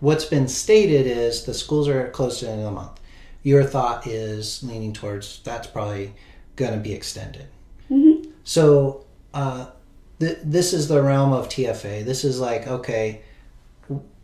[0.00, 3.00] what's been stated is the schools are closed to the end of the month.
[3.42, 6.12] Your thought is leaning towards that's probably
[6.56, 7.46] going to be extended.
[8.44, 9.66] So uh,
[10.20, 12.04] th- this is the realm of TFA.
[12.04, 13.22] This is like, okay,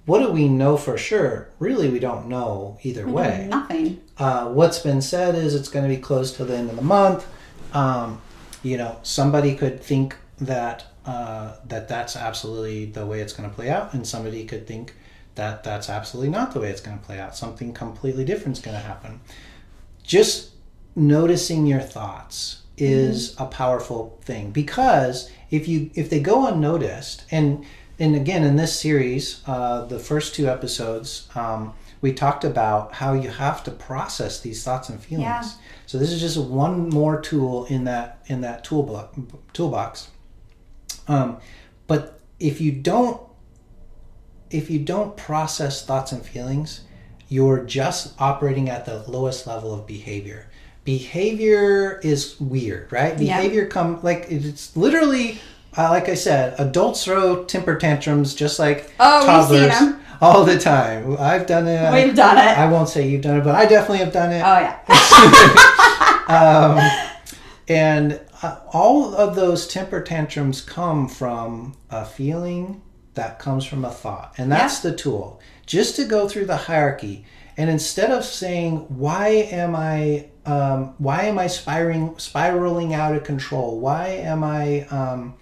[0.04, 1.48] what do we know for sure?
[1.58, 3.48] Really, we don't know either way.
[3.50, 4.00] Nothing.
[4.16, 6.82] Uh, what's been said is it's going to be closed till the end of the
[6.82, 7.26] month.
[7.72, 8.22] Um,
[8.62, 13.54] you know, somebody could think that uh, that that's absolutely the way it's going to
[13.54, 14.94] play out, and somebody could think
[15.34, 17.36] that that's absolutely not the way it's going to play out.
[17.36, 19.20] Something completely different is going to happen.
[20.02, 20.52] Just
[20.94, 27.64] noticing your thoughts is a powerful thing because if you if they go unnoticed and
[27.98, 33.14] and again in this series uh, the first two episodes um, we talked about how
[33.14, 35.24] you have to process these thoughts and feelings.
[35.24, 35.48] Yeah.
[35.86, 39.18] so this is just one more tool in that in that toolbox
[39.52, 40.08] toolbox.
[41.08, 41.38] Um,
[41.86, 43.20] but if you don't
[44.50, 46.82] if you don't process thoughts and feelings
[47.28, 50.48] you're just operating at the lowest level of behavior
[50.86, 53.36] behavior is weird right Yeah.
[53.36, 55.38] behavior come like it's literally
[55.76, 59.74] uh, like i said adults throw temper tantrums just like Oh, toddlers
[60.22, 62.56] all the time i've done it We've done it.
[62.56, 64.78] i won't say you've done it but i definitely have done it Oh yeah.
[67.68, 72.80] and uh, all of those temper tantrums come from a feeling
[73.14, 74.34] that comes from a thought.
[74.36, 75.40] And that's the tool.
[75.64, 77.24] Just to go through the hierarchy.
[77.56, 83.24] And instead of saying, why am I, um, why am I spiraling, spiraling out of
[83.24, 83.80] control?
[83.80, 85.34] Why am I, um,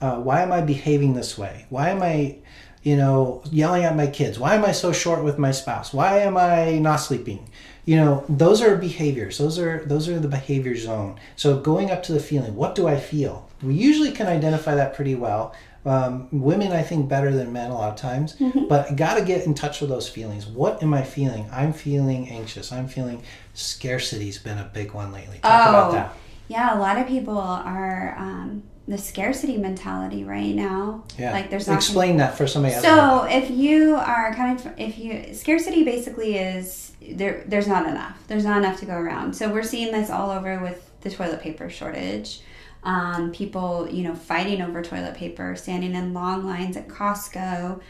[0.00, 1.66] uh, why am I behaving this way?
[1.70, 2.38] Why am I,
[2.82, 4.38] you know, yelling at my kids?
[4.38, 5.92] Why am I so short with my spouse?
[5.92, 7.48] Why am I not sleeping?
[7.84, 9.38] You know, those are behaviors.
[9.38, 11.20] Those are those are the behavior zone.
[11.36, 13.48] So going up to the feeling, what do I feel?
[13.62, 15.54] We usually can identify that pretty well.
[15.86, 18.34] Um, women, I think, better than men a lot of times.
[18.68, 20.46] But got to get in touch with those feelings.
[20.46, 21.48] What am I feeling?
[21.52, 22.72] I'm feeling anxious.
[22.72, 23.22] I'm feeling
[23.54, 25.38] scarcity's been a big one lately.
[25.42, 26.14] Talk about that.
[26.48, 31.04] Yeah, a lot of people are um, the scarcity mentality right now.
[31.18, 31.32] Yeah.
[31.32, 32.84] Like there's not gonna- explain that for somebody else.
[32.84, 38.22] So if you are coming from, if you scarcity basically is there, there's not enough.
[38.28, 39.34] There's not enough to go around.
[39.34, 42.40] So we're seeing this all over with the toilet paper shortage.
[42.84, 47.80] Um, people, you know, fighting over toilet paper, standing in long lines at Costco,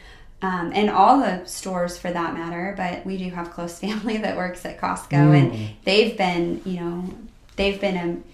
[0.42, 2.74] um, and all the stores for that matter.
[2.76, 7.14] But we do have close family that works at Costco, and they've been, you know,
[7.56, 8.24] they've been um,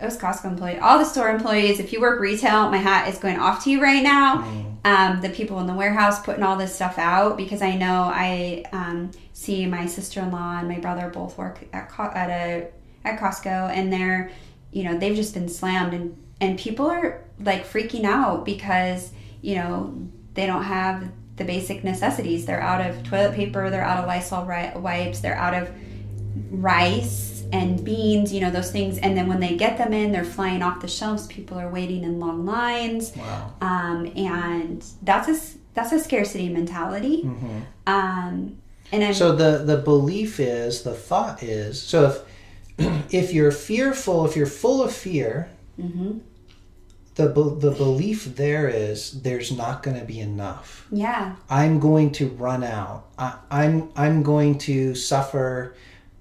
[0.00, 1.78] those Costco employee, all the store employees.
[1.78, 4.42] If you work retail, my hat is going off to you right now.
[4.82, 8.64] Um, the people in the warehouse putting all this stuff out because I know I
[8.72, 12.68] um, see my sister in law and my brother both work at Co- at a
[13.04, 14.30] at Costco, and they're
[14.72, 19.54] you know they've just been slammed and and people are like freaking out because you
[19.54, 19.94] know
[20.34, 22.44] they don't have the basic necessities.
[22.44, 25.70] They're out of toilet paper, they're out of Lysol ri- wipes, they're out of
[26.50, 28.98] rice and beans, you know, those things.
[28.98, 31.26] And then when they get them in, they're flying off the shelves.
[31.26, 33.12] People are waiting in long lines.
[33.16, 33.54] Wow.
[33.60, 37.22] Um, and that's a that's a scarcity mentality.
[37.86, 38.58] Um,
[38.92, 42.18] and I'm, So the the belief is, the thought is, so if
[43.10, 45.48] if you're fearful, if you're full of fear,
[47.16, 50.86] the be- the belief there is there's not going to be enough.
[50.90, 53.06] yeah, I'm going to run out.
[53.18, 55.74] I, I'm I'm going to suffer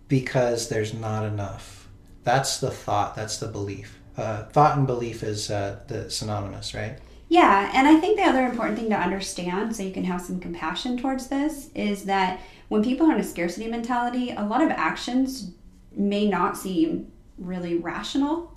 [0.08, 1.88] because there's not enough.
[2.24, 3.16] That's the thought.
[3.16, 4.00] That's the belief.
[4.18, 6.98] Uh, thought and belief is uh, the synonymous, right?
[7.30, 10.40] Yeah, and I think the other important thing to understand, so you can have some
[10.40, 14.72] compassion towards this, is that when people are in a scarcity mentality, a lot of
[14.72, 15.52] actions
[16.00, 18.52] may not seem really rational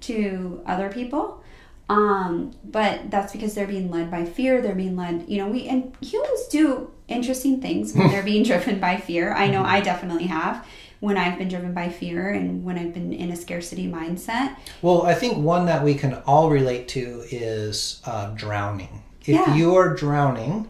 [0.00, 1.42] to other people.
[1.90, 4.62] Um, but that's because they're being led by fear.
[4.62, 8.78] They're being led, you know, we and humans do interesting things when they're being driven
[8.78, 9.32] by fear.
[9.34, 10.64] I know I definitely have
[11.00, 14.54] when I've been driven by fear and when I've been in a scarcity mindset.
[14.82, 19.02] Well, I think one that we can all relate to is uh, drowning.
[19.22, 19.54] If Yeah.
[19.56, 20.68] you are drowning,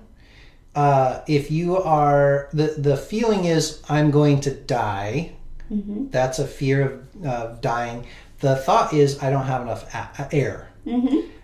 [0.75, 5.33] uh, if you are the the feeling is I'm going to die.
[5.71, 8.07] That's a fear of of dying.
[8.41, 10.69] The thought is I don't have enough a- air.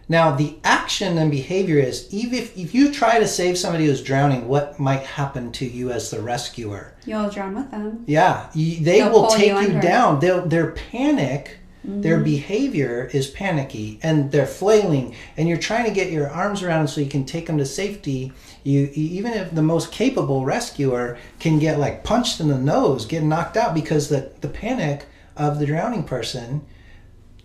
[0.08, 4.02] Now the action and behavior is even if, if you try to save somebody who's
[4.02, 6.94] drowning, what might happen to you as the rescuer?
[7.04, 8.04] You'll drown with them.
[8.06, 9.68] Yeah, you, they They'll will take you you.
[9.68, 9.80] Mm-hmm.
[9.80, 10.20] down.
[10.20, 15.14] They'll, their panic, their behavior is panicky, and they're flailing.
[15.36, 17.66] And you're trying to get your arms around them so you can take them to
[17.66, 18.32] safety.
[18.66, 23.22] You even if the most capable rescuer can get like punched in the nose, get
[23.22, 26.66] knocked out because the the panic of the drowning person.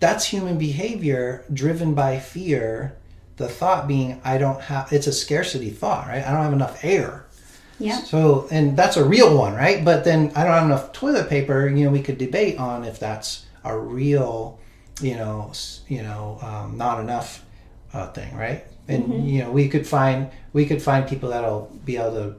[0.00, 2.96] That's human behavior driven by fear.
[3.36, 4.92] The thought being, I don't have.
[4.92, 6.26] It's a scarcity thought, right?
[6.26, 7.26] I don't have enough air.
[7.78, 8.02] Yeah.
[8.02, 9.84] So, and that's a real one, right?
[9.84, 11.68] But then I don't have enough toilet paper.
[11.68, 14.58] You know, we could debate on if that's a real,
[15.00, 15.52] you know,
[15.86, 17.44] you know, um, not enough
[17.92, 18.64] uh, thing, right?
[18.88, 22.34] And you know, we could find we could find people that'll be able to,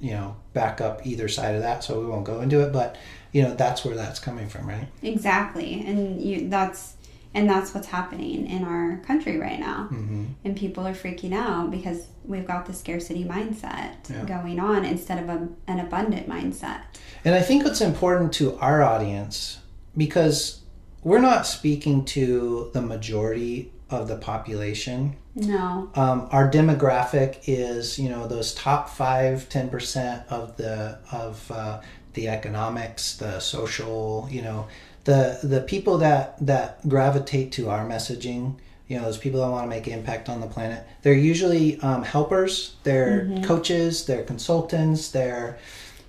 [0.00, 1.84] you know, back up either side of that.
[1.84, 2.96] So we won't go into it, but
[3.32, 4.88] you know, that's where that's coming from, right?
[5.02, 6.94] Exactly, and you that's
[7.34, 9.88] and that's what's happening in our country right now.
[9.92, 10.24] Mm-hmm.
[10.44, 14.24] And people are freaking out because we've got the scarcity mindset Yeah.
[14.24, 16.80] going on instead of a, an abundant mindset.
[17.24, 19.58] And I think it's important to our audience
[19.96, 20.62] because
[21.02, 25.16] we're not speaking to the majority of the population.
[25.38, 25.90] No.
[25.94, 31.80] Um, our demographic is, you know, those top five, ten percent of the of uh,
[32.14, 34.66] the economics, the social, you know,
[35.04, 38.56] the the people that that gravitate to our messaging.
[38.88, 40.82] You know, those people that want to make impact on the planet.
[41.02, 42.76] They're usually um, helpers.
[42.84, 44.06] They're coaches.
[44.06, 45.10] They're consultants.
[45.10, 45.58] They're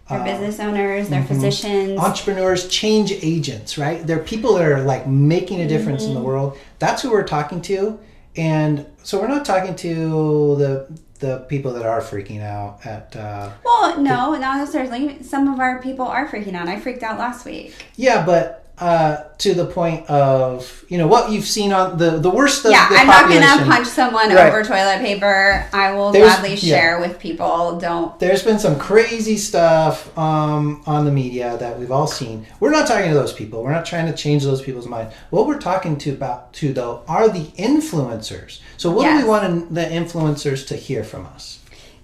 [0.10, 1.28] They're uh, business owners, they're mm-hmm.
[1.28, 2.00] physicians.
[2.00, 4.06] entrepreneurs, change agents, right?
[4.08, 6.58] They're people that are like making a difference in the world.
[6.80, 8.00] That's who we're talking to.
[8.40, 13.50] And so we're not talking to the the people that are freaking out at uh
[13.66, 15.22] well, no, not necessarily.
[15.22, 16.70] Some of our people are freaking out.
[16.70, 17.74] I freaked out last week.
[17.98, 22.30] yeah, but uh to the point of you know what you've seen on the the
[22.30, 23.42] worst of yeah, the I'm population.
[23.42, 24.48] not gonna punch someone Right.
[24.48, 25.66] over toilet paper.
[25.74, 26.76] I will There's- gladly yeah.
[26.76, 27.78] share with people.
[27.80, 28.18] Don't.
[28.20, 32.46] There's been some crazy stuff um, on the media that we've all seen.
[32.60, 33.64] We're not talking to those people.
[33.64, 35.12] We're not trying to change those people's mind.
[35.30, 38.60] What we're talking to about to though are the influencers.
[38.78, 41.60] So what do we want the influencers to hear from us?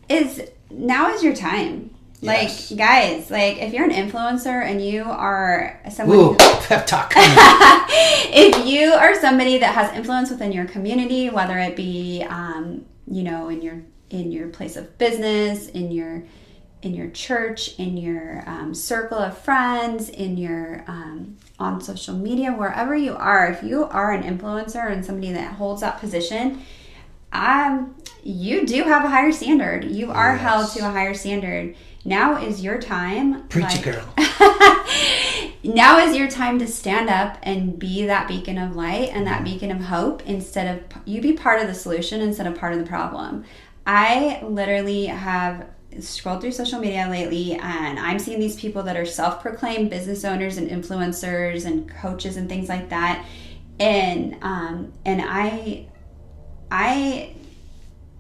[0.08, 1.90] is now is your time.
[2.26, 2.72] Yes.
[2.72, 7.14] Like guys, like if you're an influencer and you are someone Ooh, who, pep talk.
[7.18, 13.24] if you are somebody that has influence within your community, whether it be um, you
[13.24, 16.24] know in your in your place of business, in your
[16.82, 22.52] in your church, in your um, circle of friends, in your um, on social media,
[22.52, 26.62] wherever you are, if you are an influencer and somebody that holds that position,
[27.32, 29.86] um, you do have a higher standard.
[29.86, 30.42] You are Yes.
[30.42, 31.76] held to a higher standard.
[32.06, 33.48] Now is your time.
[33.48, 34.14] Preach like- girl.
[35.64, 39.44] now is your time to stand up and be that beacon of light and that
[39.44, 42.80] beacon of hope instead of you be part of the solution instead of part of
[42.80, 43.44] the problem.
[43.88, 45.68] I literally have
[46.00, 50.58] scrolled through social media lately and I'm seeing these people that are self-proclaimed business owners
[50.58, 53.26] and influencers and coaches and things like that.
[53.80, 55.88] And um and I
[56.70, 57.36] I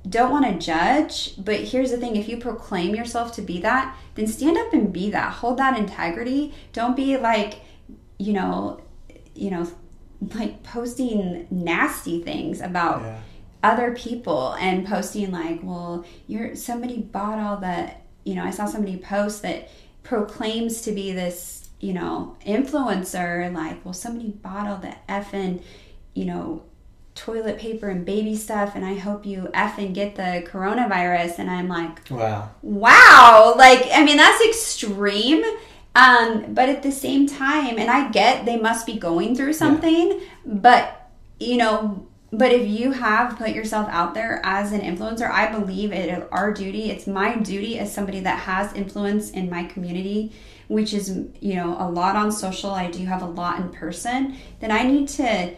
[0.07, 3.95] don't want to judge, but here's the thing if you proclaim yourself to be that,
[4.15, 5.33] then stand up and be that.
[5.33, 6.53] Hold that integrity.
[6.73, 7.61] Don't be like,
[8.19, 8.81] you know,
[9.33, 9.67] you know,
[10.35, 13.19] like posting nasty things about Yeah.
[13.63, 17.91] other people and posting like, well, you're somebody bought all the,
[18.23, 19.69] you know, I saw somebody post that
[20.03, 25.61] proclaims to be this, you know, influencer, like, well, somebody bought all the effing,
[26.13, 26.63] you know,
[27.15, 31.39] toilet paper and baby stuff, and I hope you effing get the coronavirus.
[31.39, 32.51] And I'm like, Wow.
[32.61, 35.43] wow, like, I mean, that's extreme.
[35.95, 40.21] Um, but at the same time, and I get they must be going through something,
[40.45, 41.09] but
[41.39, 45.93] you know, but if you have put yourself out there as an influencer, I believe
[45.93, 50.33] it our duty, it's my duty as somebody that has influence in my community,
[50.67, 54.35] which is, you know, a lot on social, I do have a lot in person,
[54.59, 55.55] then I need to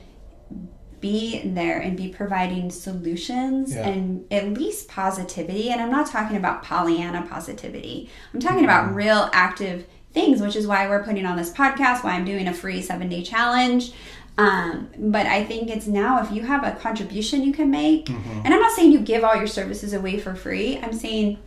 [1.01, 3.87] be there and be providing solutions Yeah.
[3.87, 5.69] and at least positivity.
[5.69, 8.09] And I'm not talking about Pollyanna positivity.
[8.33, 12.11] I'm talking about real active things, which is why we're putting on this podcast, why
[12.11, 13.91] I'm doing a free seven day challenge.
[14.39, 18.53] Um, but I think it's now if you have a contribution you can make, and
[18.53, 20.77] I'm not saying you give all your services away for free.
[20.77, 21.39] I'm saying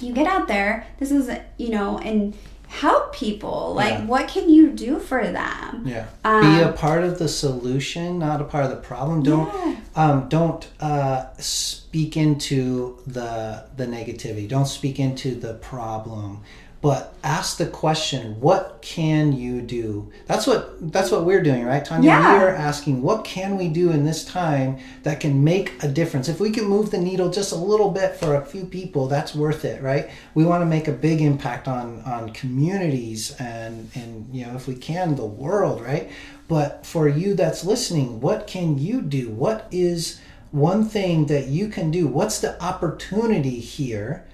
[0.00, 0.86] you get out there.
[1.00, 2.36] This is you know and
[2.80, 3.74] help people.
[3.76, 4.04] Like, Yeah.
[4.06, 5.84] what can you do for them?
[5.86, 6.06] Yeah.
[6.24, 9.22] Um, Be a part of the solution, not a part of the problem.
[9.22, 9.76] Don't Yeah.
[9.94, 14.48] um, don't uh, speak into the the negativity.
[14.48, 16.40] Don't speak into the problem.
[16.82, 20.10] But ask the question, what can you do?
[20.26, 22.08] That's what that's what we're doing, right, Tanya?
[22.08, 22.32] Yeah.
[22.32, 26.28] We are asking, what can we do in this time that can make a difference?
[26.28, 29.32] If we can move the needle just a little bit for a few people, that's
[29.32, 30.10] worth it, right?
[30.34, 34.66] We want to make a big impact on on communities and and you know, if
[34.66, 36.10] we can, the world, right?
[36.48, 39.30] But for you that's listening, what can you do?
[39.30, 40.20] What is
[40.50, 42.08] one thing that you can do?
[42.08, 44.26] What's the opportunity here?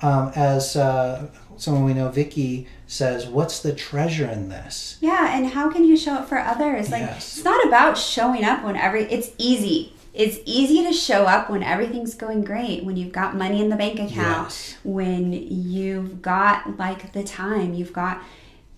[0.00, 1.26] Um, as uh,
[1.58, 5.96] someone we know, Vicky says, "What's the treasure in this?" Yeah, and how can you
[5.96, 6.90] show up for others?
[6.90, 7.36] Like Yes.
[7.36, 9.92] it's not about showing up when every it's easy.
[10.14, 13.76] It's easy to show up when everything's going great, when you've got money in the
[13.76, 14.74] bank account, Yes.
[14.82, 18.22] when you've got like the time, you've got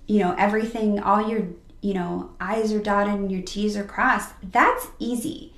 [0.06, 1.42] you know everything all your
[1.80, 4.32] you know I's are dotted and your T's are crossed.
[4.42, 5.54] That's easy.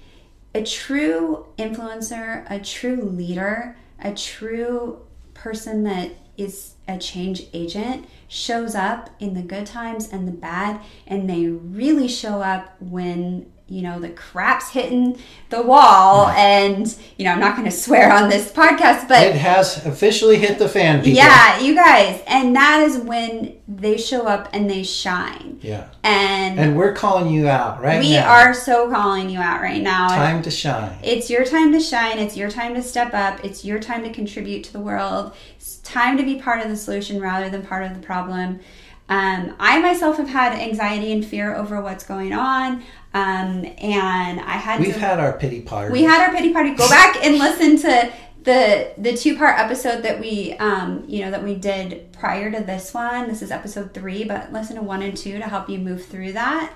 [0.55, 4.99] A true influencer, a true leader, a true
[5.35, 10.81] person that is a change agent shows up in the good times and the bad
[11.07, 15.19] and they really show up when you know the crap's hitting
[15.49, 19.35] the wall and you know i'm not going to swear on this podcast but It
[19.37, 21.17] has officially hit the fan, people.
[21.17, 25.87] yeah you guys and that is when they show up and they shine Yeah.
[26.05, 28.31] and, And we're calling you out right we now.
[28.31, 30.97] are so calling you out right now time to shine.
[31.03, 32.19] it's your time to shine.
[32.19, 33.43] It's your time to step up.
[33.45, 35.33] It's your time to contribute to the world.
[35.57, 38.61] It's time to be part of the solution rather than part of the problem.
[39.09, 42.83] Um, I myself have had anxiety and fear over what's going on,
[43.15, 45.01] um, and I had We've to.
[45.01, 45.93] had our pity party.
[45.93, 46.75] we had our pity party.
[46.75, 48.13] Go back and listen to
[48.45, 52.61] the the two part episode that we um, you know that we did prior to
[52.61, 53.29] this one.
[53.29, 56.33] This is episode three, but listen to one and two to help you move through
[56.33, 56.73] that.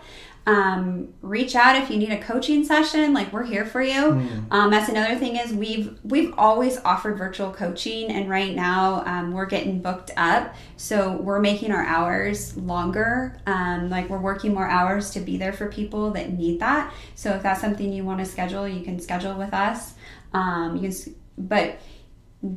[0.47, 3.13] Um, reach out if you need a coaching session.
[3.13, 4.13] Like we're here for you.
[4.53, 9.33] Um, that's another thing is we've we've always offered virtual coaching, and right now um,
[9.33, 10.55] we're getting booked up.
[10.77, 13.37] So we're making our hours longer.
[13.47, 16.95] Um, like we're working more hours to be there for people that need that.
[17.17, 19.95] So if that's something you want to schedule, you can schedule with us.
[20.33, 21.81] Um, you can, but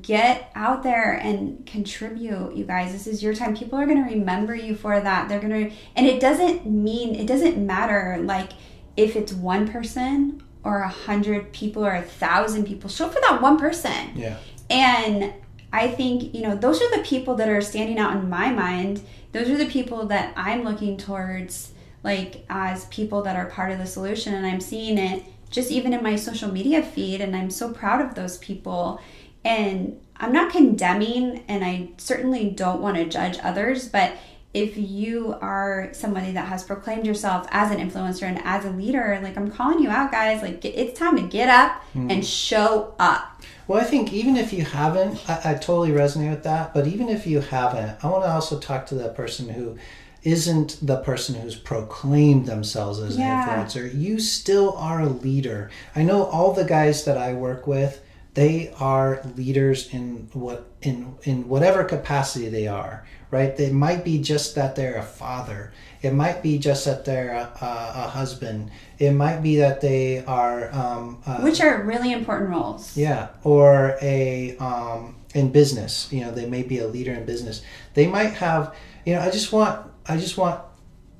[0.01, 4.13] get out there and contribute you guys this is your time people are going to
[4.13, 8.51] remember you for that they're going to and it doesn't mean it doesn't matter like
[8.97, 13.21] if it's one person or a hundred people or a thousand people show up for
[13.21, 14.37] that one person Yeah.
[14.69, 15.33] and
[15.71, 19.03] I think, you know, those are the people that are standing out in my mind.
[19.33, 21.73] Those are the people that I'm looking towards,
[22.03, 24.33] like, as people that are part of the solution.
[24.33, 27.21] And I'm seeing it just even in my social media feed.
[27.21, 28.99] And I'm so proud of those people.
[29.43, 34.13] And I'm not condemning, and I certainly don't want to judge others, but
[34.53, 39.19] if you are somebody that has proclaimed yourself as an influencer and as a leader,
[39.21, 42.09] like I'm calling you out, guys, like it's time to get up hmm.
[42.09, 43.41] and show up.
[43.67, 46.73] Well, I think even if you haven't, I, I totally resonate with that.
[46.73, 49.77] But even if you haven't, I want to also talk to the person who
[50.23, 53.59] isn't the person who's proclaimed themselves as Yeah.
[53.59, 53.97] an influencer.
[53.97, 55.69] You still are a leader.
[55.95, 58.01] I know all the guys that I work with,
[58.33, 63.05] they are leaders in what in in whatever capacity they are.
[63.31, 63.55] Right?
[63.55, 65.71] They might be just that they're a father.
[66.01, 68.71] It might be just that they're a, a, a husband.
[68.97, 72.97] It might be that they are um, uh, which are really important roles.
[72.97, 76.11] yeah, or a um, in business.
[76.11, 77.61] You know, they may be a leader in business.
[77.93, 78.75] They might have.
[79.05, 79.91] You know, I just want.
[80.07, 80.61] I just want,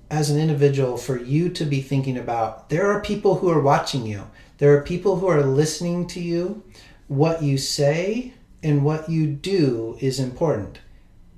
[0.10, 2.70] as an individual, for you to be thinking about.
[2.70, 4.24] There are people who are watching you.
[4.58, 6.64] There are people who are listening to you.
[7.10, 8.34] What you say
[8.64, 10.80] and what you do is important.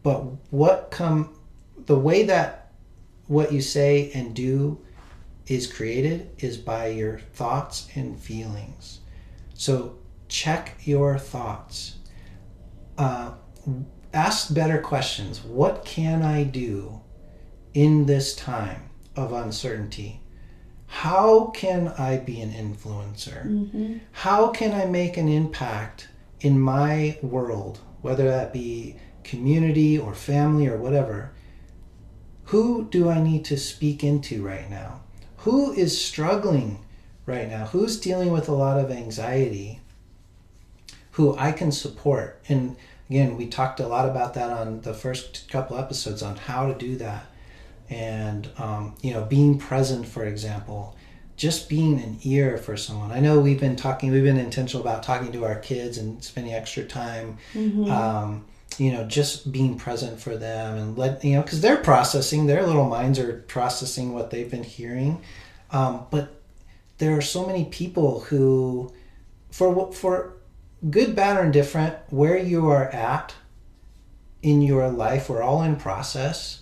[0.03, 0.19] But
[0.51, 1.33] what come
[1.85, 2.71] the way that
[3.27, 4.79] what you say and do
[5.47, 8.99] is created is by your thoughts and feelings.
[9.53, 9.97] So
[10.27, 11.95] check your thoughts.
[12.97, 13.31] Uh,
[14.13, 15.43] ask better questions.
[15.43, 17.01] What can I do
[17.73, 20.20] in this time of uncertainty?
[20.91, 23.47] How can I be an influencer?
[23.47, 23.99] Mm-hmm.
[24.11, 26.09] How can I make an impact
[26.41, 31.31] in my world, whether that be community or family or whatever?
[32.45, 34.99] Who do I need to speak into right now?
[35.37, 36.83] Who is struggling
[37.25, 37.67] right now?
[37.67, 39.79] Who's dealing with a lot of anxiety?
[41.11, 42.41] Who I can support?
[42.49, 42.75] And
[43.09, 46.77] again, we talked a lot about that on the first couple episodes on how to
[46.77, 47.27] do that.
[47.91, 50.95] And, um, you know, being present, for example,
[51.35, 53.11] just being an ear for someone.
[53.11, 56.53] I know we've been talking, we've been intentional about talking to our kids and spending
[56.53, 57.37] extra time.
[57.53, 57.91] Mm-hmm.
[57.91, 58.45] Um,
[58.77, 62.65] you know, just being present for them and let you know, because they're processing, their
[62.65, 65.21] little minds are processing what they've been hearing.
[65.71, 66.41] Um, but
[66.97, 68.93] there are so many people who,
[69.51, 70.37] for for
[70.89, 73.35] good, bad, or indifferent, where you are at
[74.41, 76.60] in your life, we're all in process.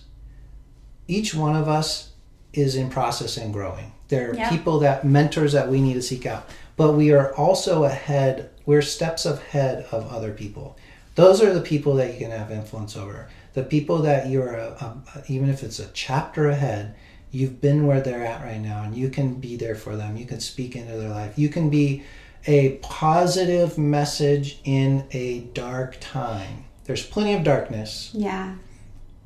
[1.10, 2.10] Each one of us
[2.52, 3.92] is in process and growing.
[4.08, 4.48] There are yeah.
[4.48, 8.50] people that mentors that we need to seek out, but we are also ahead.
[8.64, 10.76] We're steps ahead of other people.
[11.16, 13.28] Those are the people that you can have influence over.
[13.54, 14.68] The people that you're, a,
[15.14, 16.94] a, even if it's a chapter ahead,
[17.32, 20.16] you've been where they're at right now, and you can be there for them.
[20.16, 21.36] You can speak into their life.
[21.36, 22.04] You can be
[22.46, 26.64] a positive message in a dark time.
[26.84, 28.10] There's plenty of darkness.
[28.14, 28.54] Yeah.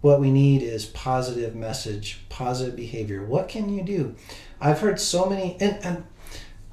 [0.05, 3.25] What we need is positive message, positive behavior.
[3.25, 4.15] What can you do?
[4.61, 6.05] I've heard so many, and, and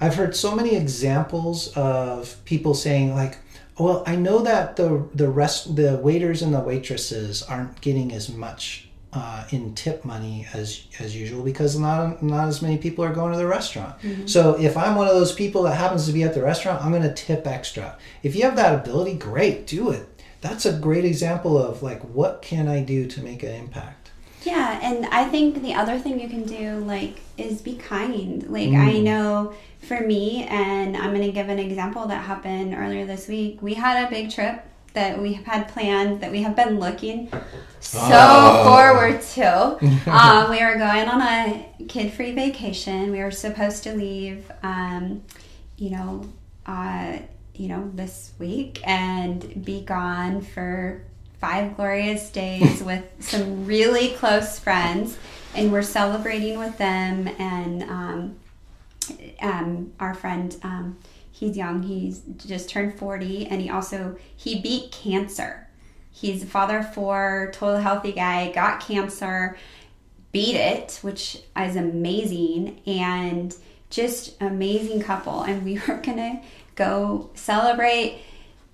[0.01, 3.37] I've heard so many examples of people saying like,
[3.79, 8.27] well, I know that the the rest the waiters and the waitresses aren't getting as
[8.27, 13.13] much uh, in tip money as as usual because not not as many people are
[13.13, 13.97] going to the restaurant.
[14.01, 14.27] Mm-hmm.
[14.27, 16.91] So if I'm one of those people that happens to be at the restaurant, I'm
[16.91, 17.97] going to tip extra.
[18.23, 20.10] If you have that ability, great, do it.
[20.41, 24.11] That's a great example of like what can I do to make an impact.
[24.43, 28.47] Yeah, and I think the other thing you can do like is be kind.
[28.49, 28.77] Like mm.
[28.77, 33.27] I know for me, and I'm going to give an example that happened earlier this
[33.27, 33.61] week.
[33.61, 37.31] We had a big trip that we have had planned that we have been looking
[37.79, 38.63] so oh.
[38.63, 39.77] forward to.
[40.11, 43.11] um, we were going on a kid free vacation.
[43.11, 45.23] We were supposed to leave, um,
[45.77, 46.25] you know,
[46.65, 47.19] uh,
[47.55, 51.03] you know, this week and be gone for
[51.39, 55.17] five glorious days with some really close friends.
[55.53, 58.35] And we're celebrating with them and um,
[59.41, 60.97] um, our friend um,
[61.31, 61.83] he's young.
[61.83, 65.67] He's just turned 40 and he also he beat cancer.
[66.11, 69.57] He's a father of four total healthy guy got cancer
[70.31, 73.55] beat it which is amazing and
[73.89, 75.41] just amazing couple.
[75.41, 76.41] And we were gonna
[76.75, 78.21] go celebrate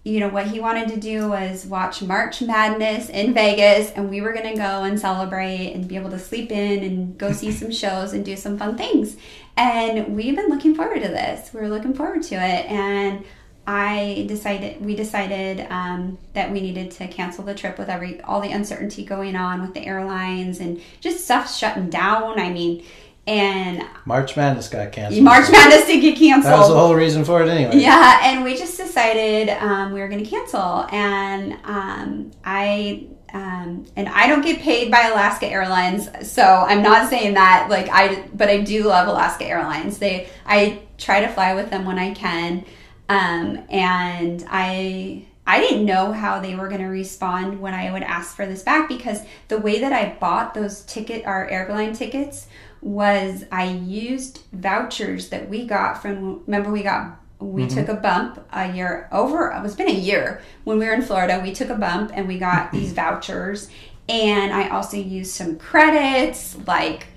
[0.07, 4.21] you know what he wanted to do was watch March Madness in Vegas, and we
[4.21, 7.71] were gonna go and celebrate and be able to sleep in and go see some
[7.71, 9.17] shows and do some fun things.
[9.57, 11.53] And we've been looking forward to this.
[11.53, 13.25] We were looking forward to it, and
[13.67, 18.39] I decided we decided um, that we needed to cancel the trip with every all
[18.39, 22.39] the uncertainty going on with the airlines and just stuff shutting down.
[22.39, 22.85] I mean
[23.28, 25.23] and March Madness got canceled.
[25.23, 26.53] March Madness did get canceled.
[26.53, 27.78] That was the whole reason for it, anyway.
[27.78, 33.86] Yeah, and we just decided um, we were going to cancel, and um, I um,
[33.97, 38.23] and I don't get paid by Alaska Airlines, so I'm not saying that like I,
[38.34, 39.99] but I do love Alaska Airlines.
[39.99, 42.65] They I try to fly with them when I can,
[43.09, 45.25] um, and I.
[45.49, 48.63] I didn't know how they were going to respond when I would ask for this
[48.63, 52.47] back because the way that I bought those ticket, our airline tickets,
[52.82, 57.75] was I used vouchers that we got from remember we got we mm-hmm.
[57.75, 61.39] took a bump a year over it's been a year when we were in Florida
[61.43, 63.69] we took a bump and we got these vouchers
[64.09, 67.07] and I also used some credits like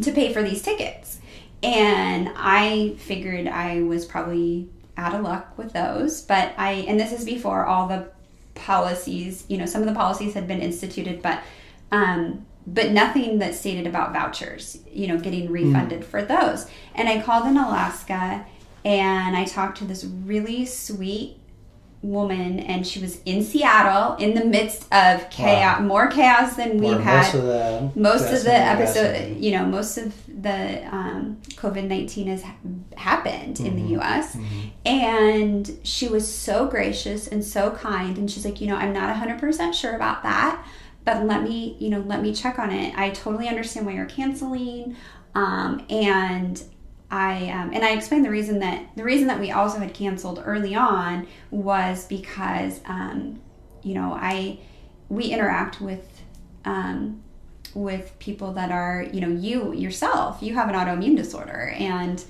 [0.00, 1.20] to pay for these tickets
[1.62, 7.12] and I figured I was probably out of luck with those but I and this
[7.12, 8.08] is before all the
[8.54, 11.42] policies you know some of the policies had been instituted but
[11.92, 16.04] um but nothing that stated about vouchers, you know, getting refunded mm.
[16.04, 16.68] for those.
[16.94, 18.44] And I called in Alaska
[18.84, 21.38] and I talked to this really sweet
[22.02, 25.86] woman, and she was in Seattle in the midst of chaos, wow.
[25.86, 27.22] more chaos than we've had.
[27.22, 32.28] Most of the, most of the episode, you know, most of the um, COVID 19
[32.28, 32.44] has
[32.96, 33.66] happened mm-hmm.
[33.66, 34.00] in the mm-hmm.
[34.00, 34.36] US.
[34.36, 34.68] Mm-hmm.
[34.86, 38.16] And she was so gracious and so kind.
[38.18, 40.64] And she's like, you know, I'm not 100% sure about that,
[41.06, 42.92] but let me, you know, let me check on it.
[42.98, 44.96] I totally understand why you're canceling.
[45.34, 46.62] Um, and
[47.10, 50.42] I um, and I explained the reason that the reason that we also had canceled
[50.44, 53.40] early on was because um,
[53.82, 54.58] you know I
[55.08, 56.22] we interact with
[56.64, 57.22] um,
[57.74, 62.24] with people that are you know you yourself you have an autoimmune disorder and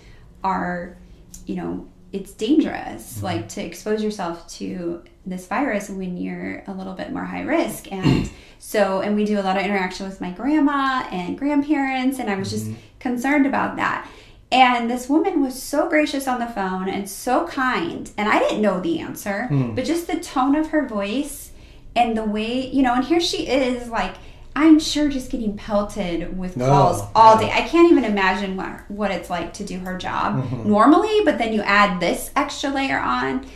[0.45, 0.99] are
[1.47, 3.24] you know it's dangerous mm-hmm.
[3.24, 7.91] like to expose yourself to this virus when you're a little bit more high risk
[7.93, 12.31] and so and we do a lot of interaction with my grandma and grandparents and
[12.31, 12.81] i was just mm-hmm.
[12.99, 14.09] concerned about that
[14.53, 18.11] and this woman was so gracious on the phone and so kind.
[18.16, 19.74] And I didn't know the answer, mm.
[19.74, 21.51] but just the tone of her voice
[21.97, 24.14] and the way, you know, and here she is, like,
[24.55, 27.51] I'm sure just getting pelted with calls all day.
[27.51, 30.68] I can't even imagine what, what it's like to do her job mm-hmm.
[30.68, 33.47] normally, but then you add this extra layer on.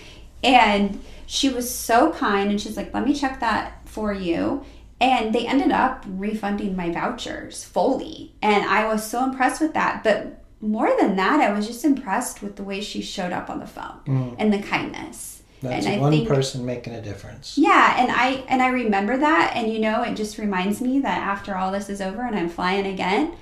[0.42, 4.64] And she was so kind and she's like, let me check that for you.
[5.00, 8.34] And they ended up refunding my vouchers fully.
[8.42, 10.02] And I was so impressed with that.
[10.02, 13.60] But more than that, I was just impressed with the way she showed up on
[13.60, 14.34] the phone mm.
[14.40, 15.44] and the kindness.
[15.62, 17.56] That's and one think, person making a difference.
[17.56, 21.18] Yeah, and I and I remember that, and you know, it just reminds me that
[21.18, 23.34] after all this is over and I'm flying again,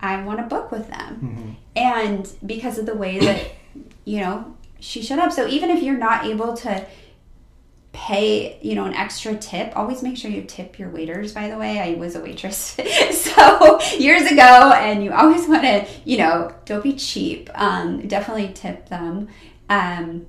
[0.00, 1.50] I want to book with them, mm-hmm.
[1.74, 3.50] and because of the way that
[4.04, 5.32] you know she showed up.
[5.32, 6.86] So even if you're not able to
[7.92, 9.72] pay you know an extra tip.
[9.76, 11.80] Always make sure you tip your waiters by the way.
[11.80, 12.56] I was a waitress
[13.12, 17.50] so years ago and you always want to you know don't be cheap.
[17.54, 19.28] Um, definitely tip them.
[19.68, 20.26] Um,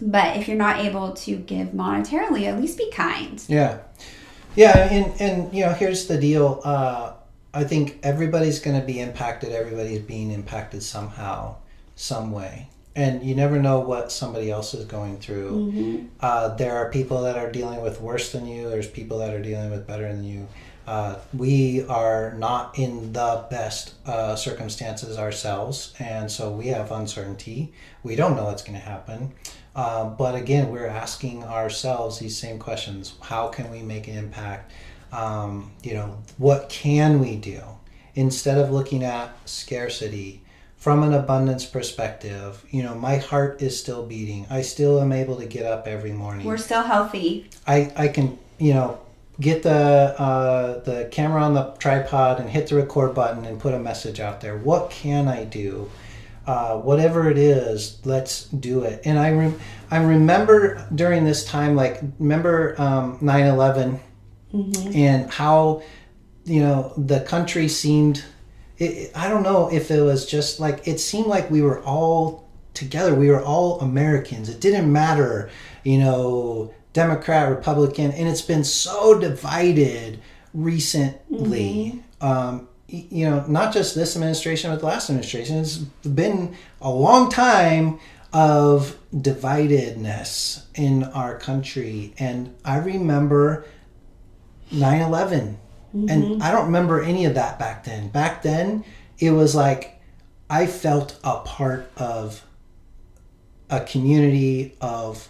[0.00, 3.42] but if you're not able to give monetarily at least be kind.
[3.48, 3.78] Yeah.
[4.54, 6.60] Yeah and and you know here's the deal.
[6.64, 7.12] Uh,
[7.54, 9.52] i think everybody's going to be impacted.
[9.52, 11.56] Everybody's being impacted somehow
[11.94, 15.50] some way and you never know what somebody else is going through.
[15.50, 16.06] Mm-hmm.
[16.18, 18.70] Uh, there are people that are dealing with worse than you.
[18.70, 20.48] There's people that are dealing with better than you.
[20.86, 27.72] Uh, we are not in the best uh, circumstances ourselves, and so we have uncertainty.
[28.02, 29.32] We don't know what's going to happen.
[29.74, 34.72] Uh, but again, we're asking ourselves these same questions: How can we make an impact?
[35.12, 37.60] Um, you know, what can we do
[38.14, 40.40] instead of looking at scarcity?
[40.86, 44.46] From an abundance perspective, you know, my heart is still beating.
[44.48, 46.46] I still am able to get up every morning.
[46.46, 47.50] We're still healthy.
[47.66, 49.00] I, I can, you know,
[49.40, 53.74] get the uh, the camera on the tripod and hit the record button and put
[53.74, 54.56] a message out there.
[54.56, 55.90] What can I do?
[56.46, 59.02] Uh, whatever it is, let's do it.
[59.04, 59.58] And I rem-
[59.90, 63.98] I remember during this time, like remember um, 9/11
[64.54, 64.96] mm-hmm.
[64.96, 65.82] and how
[66.44, 68.22] you know the country seemed
[68.78, 72.48] it, I don't know if it was just like it seemed like we were all
[72.74, 73.14] together.
[73.14, 74.48] We were all Americans.
[74.48, 75.50] It didn't matter,
[75.82, 80.20] you know, Democrat, Republican, and it's been so divided
[80.52, 82.02] recently.
[82.20, 82.26] Mm-hmm.
[82.26, 85.56] Um, you know, not just this administration, but the last administration.
[85.56, 87.98] It's been a long time
[88.32, 92.14] of dividedness in our country.
[92.18, 93.66] And I remember
[94.70, 95.58] 9 11
[95.96, 96.08] Mm-hmm.
[96.10, 98.08] And I don't remember any of that back then.
[98.08, 98.84] Back then,
[99.18, 100.00] it was like
[100.50, 102.44] I felt a part of
[103.70, 105.28] a community of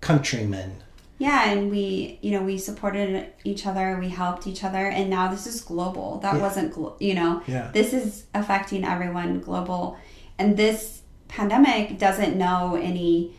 [0.00, 0.82] countrymen.
[1.18, 5.30] Yeah, and we, you know, we supported each other, we helped each other, and now
[5.30, 6.18] this is global.
[6.18, 6.42] That yeah.
[6.42, 7.70] wasn't, glo- you know, yeah.
[7.72, 9.96] this is affecting everyone global.
[10.38, 13.34] And this pandemic doesn't know any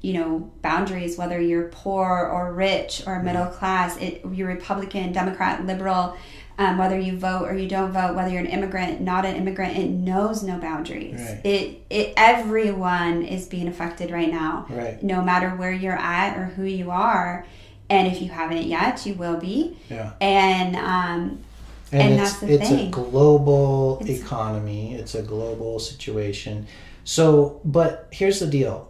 [0.00, 5.64] you know boundaries whether you're poor or rich or middle class it, you're republican democrat
[5.66, 6.16] liberal
[6.58, 9.76] um, whether you vote or you don't vote whether you're an immigrant not an immigrant
[9.76, 11.40] it knows no boundaries right.
[11.44, 15.02] it, it everyone is being affected right now right.
[15.02, 17.46] no matter where you're at or who you are
[17.90, 20.12] and if you haven't yet you will be yeah.
[20.20, 21.42] and um,
[21.90, 22.88] and, and it's, it's thing.
[22.88, 26.66] a global it's, economy it's a global situation
[27.04, 28.87] so but here's the deal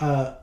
[0.00, 0.34] uh,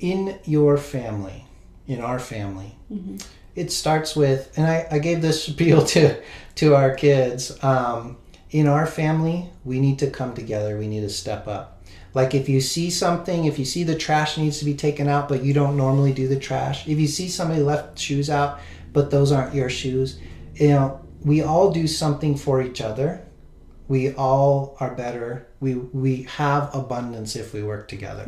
[0.00, 1.46] in your family,
[1.86, 3.16] in our family, mm-hmm.
[3.54, 6.20] it starts with, and I, I gave this appeal to
[6.56, 7.62] to our kids.
[7.62, 8.18] Um,
[8.50, 10.78] in our family, we need to come together.
[10.78, 11.84] We need to step up.
[12.12, 15.28] Like if you see something, if you see the trash needs to be taken out,
[15.28, 16.86] but you don't normally do the trash.
[16.86, 18.60] If you see somebody left shoes out,
[18.92, 20.20] but those aren't your shoes,
[20.54, 23.24] you know, we all do something for each other
[23.88, 25.48] we all are better.
[25.64, 28.24] We we have abundance if we work together.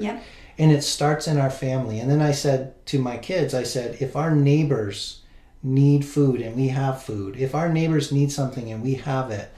[0.58, 2.00] And it starts in our family.
[2.00, 5.20] And then I said to my kids, I said, if our neighbors
[5.62, 9.48] need food and we have food, if our neighbors need something and we have it,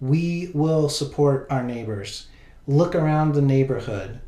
[0.00, 2.28] we will support our neighbors.
[2.68, 4.20] Look around the neighborhood.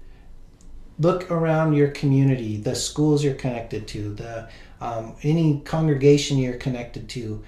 [0.98, 4.48] Look around your community, the schools you're connected to, the
[4.80, 7.44] um, any congregation you're connected to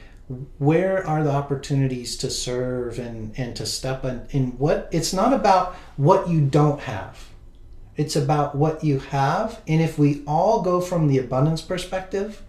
[0.58, 5.32] where are the opportunities to serve and, and to step in, in what it's not
[5.32, 7.28] about what you don't have.
[7.96, 9.60] It's about what you have.
[9.66, 12.42] And if we all go from the abundance perspective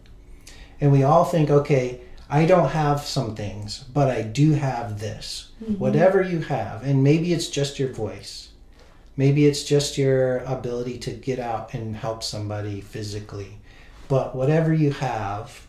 [0.82, 5.52] and we all think okay i don't have some things but i do have this.
[5.62, 5.74] Mm-hmm.
[5.74, 8.50] whatever you have and maybe it's just your voice.
[9.18, 13.58] Maybe it's just your ability to get out and help somebody physically.
[14.08, 15.68] But whatever you have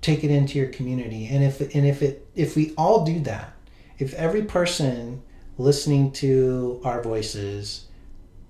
[0.00, 3.52] take it into your community and if and if it if we all do that
[3.98, 5.22] if every person
[5.56, 7.86] listening to our voices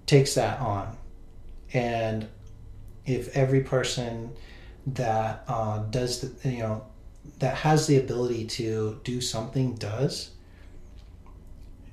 [0.07, 0.96] takes that on
[1.72, 2.28] and
[3.07, 4.30] if every person
[4.86, 6.84] that uh, does the you know
[7.38, 10.30] that has the ability to do something does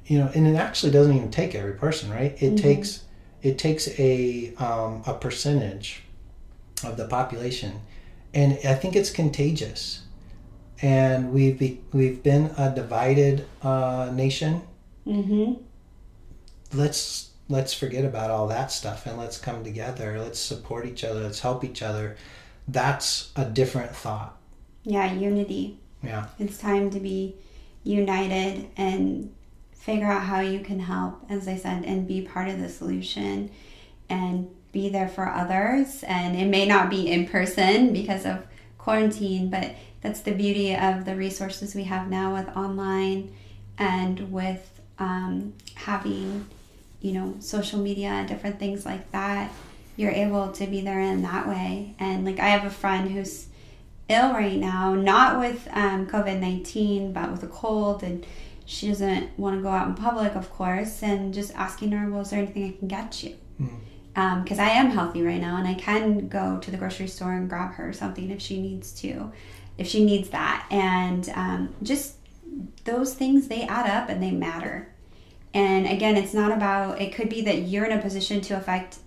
[0.06, 2.56] you know and it actually doesn't even take every person right it mm-hmm.
[2.58, 3.04] takes
[3.42, 6.04] it takes a um, a percentage
[6.84, 7.80] of the population
[8.36, 10.02] and I think it's contagious.
[10.82, 14.62] And we've be, we've been a divided uh, nation.
[15.08, 15.54] Mm-hmm.
[16.78, 20.20] Let's let's forget about all that stuff and let's come together.
[20.20, 21.22] Let's support each other.
[21.22, 22.18] Let's help each other.
[22.68, 24.38] That's a different thought.
[24.84, 25.80] Yeah, unity.
[26.04, 26.28] Yeah.
[26.38, 27.36] It's time to be
[27.84, 29.34] united and
[29.74, 33.52] figure out how you can help, as I said, and be part of the solution
[34.10, 36.04] and be there for others.
[36.04, 38.46] And it may not be in person because of
[38.78, 43.34] quarantine, but that's the beauty of the resources we have now with online
[43.80, 46.46] and with um, having,
[47.00, 49.52] you know, social media and different things like that.
[49.96, 51.96] You're able to be there in that way.
[51.98, 53.48] And like, I have a friend who's
[54.10, 58.04] ill right now, not with um, COVID 19, but with a cold.
[58.04, 58.26] And
[58.66, 62.24] she doesn't want to go out in public, of course, and just asking her, well,
[62.24, 63.38] is there anything I can get you?
[63.62, 63.80] Mm
[64.16, 67.34] because um, I am healthy right now and I can go to the grocery store
[67.34, 69.34] and grab her something if she needs to,
[69.78, 70.66] if she needs that.
[70.72, 72.16] And um, just
[72.86, 74.88] those things, they add up and they matter.
[75.54, 79.00] And again, it's not about, it could be that you're in a position to affect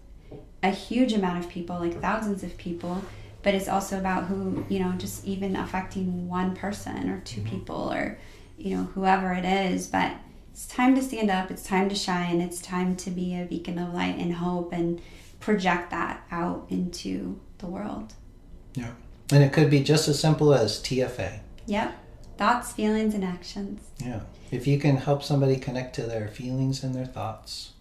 [0.63, 3.03] a huge amount of people, like thousands of people,
[3.43, 7.51] but it's also about who, you know, just even affecting one person or two mm-hmm.
[7.51, 8.19] people or,
[8.59, 9.87] you know, whoever it is.
[9.87, 10.13] But
[10.59, 13.79] it's time to stand up, it's time to shine, it's time to be a beacon
[13.79, 15.01] of light and hope and
[15.39, 18.15] project that out into the world.
[18.75, 18.91] Yeah.
[19.31, 21.39] And it could be just as simple as TFA.
[21.67, 21.97] Yep.
[22.39, 23.83] Thoughts, feelings, and actions.
[24.05, 24.23] Yeah.
[24.51, 27.75] If you can help somebody connect to their feelings and their thoughts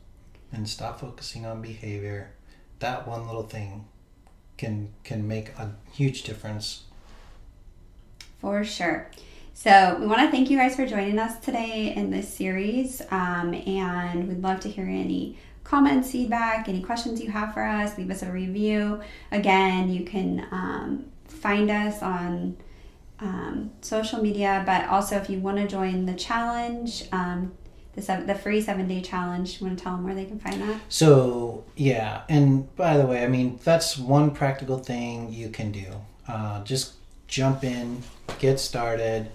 [0.54, 2.30] and stop focusing on behavior,
[2.78, 3.86] that one little thing
[4.56, 6.84] can can make a huge difference.
[8.40, 9.10] For sure.
[9.60, 13.56] So we want to thank you guys for joining us today in this series, um,
[13.56, 17.98] and we'd love to hear any comments, feedback, any questions you have for us.
[17.98, 19.02] Leave us a review.
[19.32, 22.56] Again, you can um, find us on
[23.20, 27.52] um, social media, but also if you want to join the challenge, um,
[27.96, 30.38] the, seven, the free seven day challenge, you want to tell them where they can
[30.38, 30.82] find that?
[30.88, 32.22] So, yeah.
[32.30, 35.88] And by the way, I mean, that's one practical thing you can do.
[36.28, 36.94] Uh, just
[37.28, 38.04] jump in,
[38.38, 39.32] get started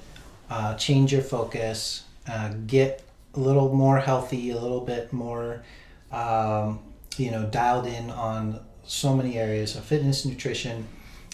[0.53, 3.03] uh, change your focus, uh, get
[3.35, 5.63] a little more healthy, a little bit more,
[6.11, 6.79] um,
[7.17, 10.87] you know, dialed in on so many areas of fitness, nutrition,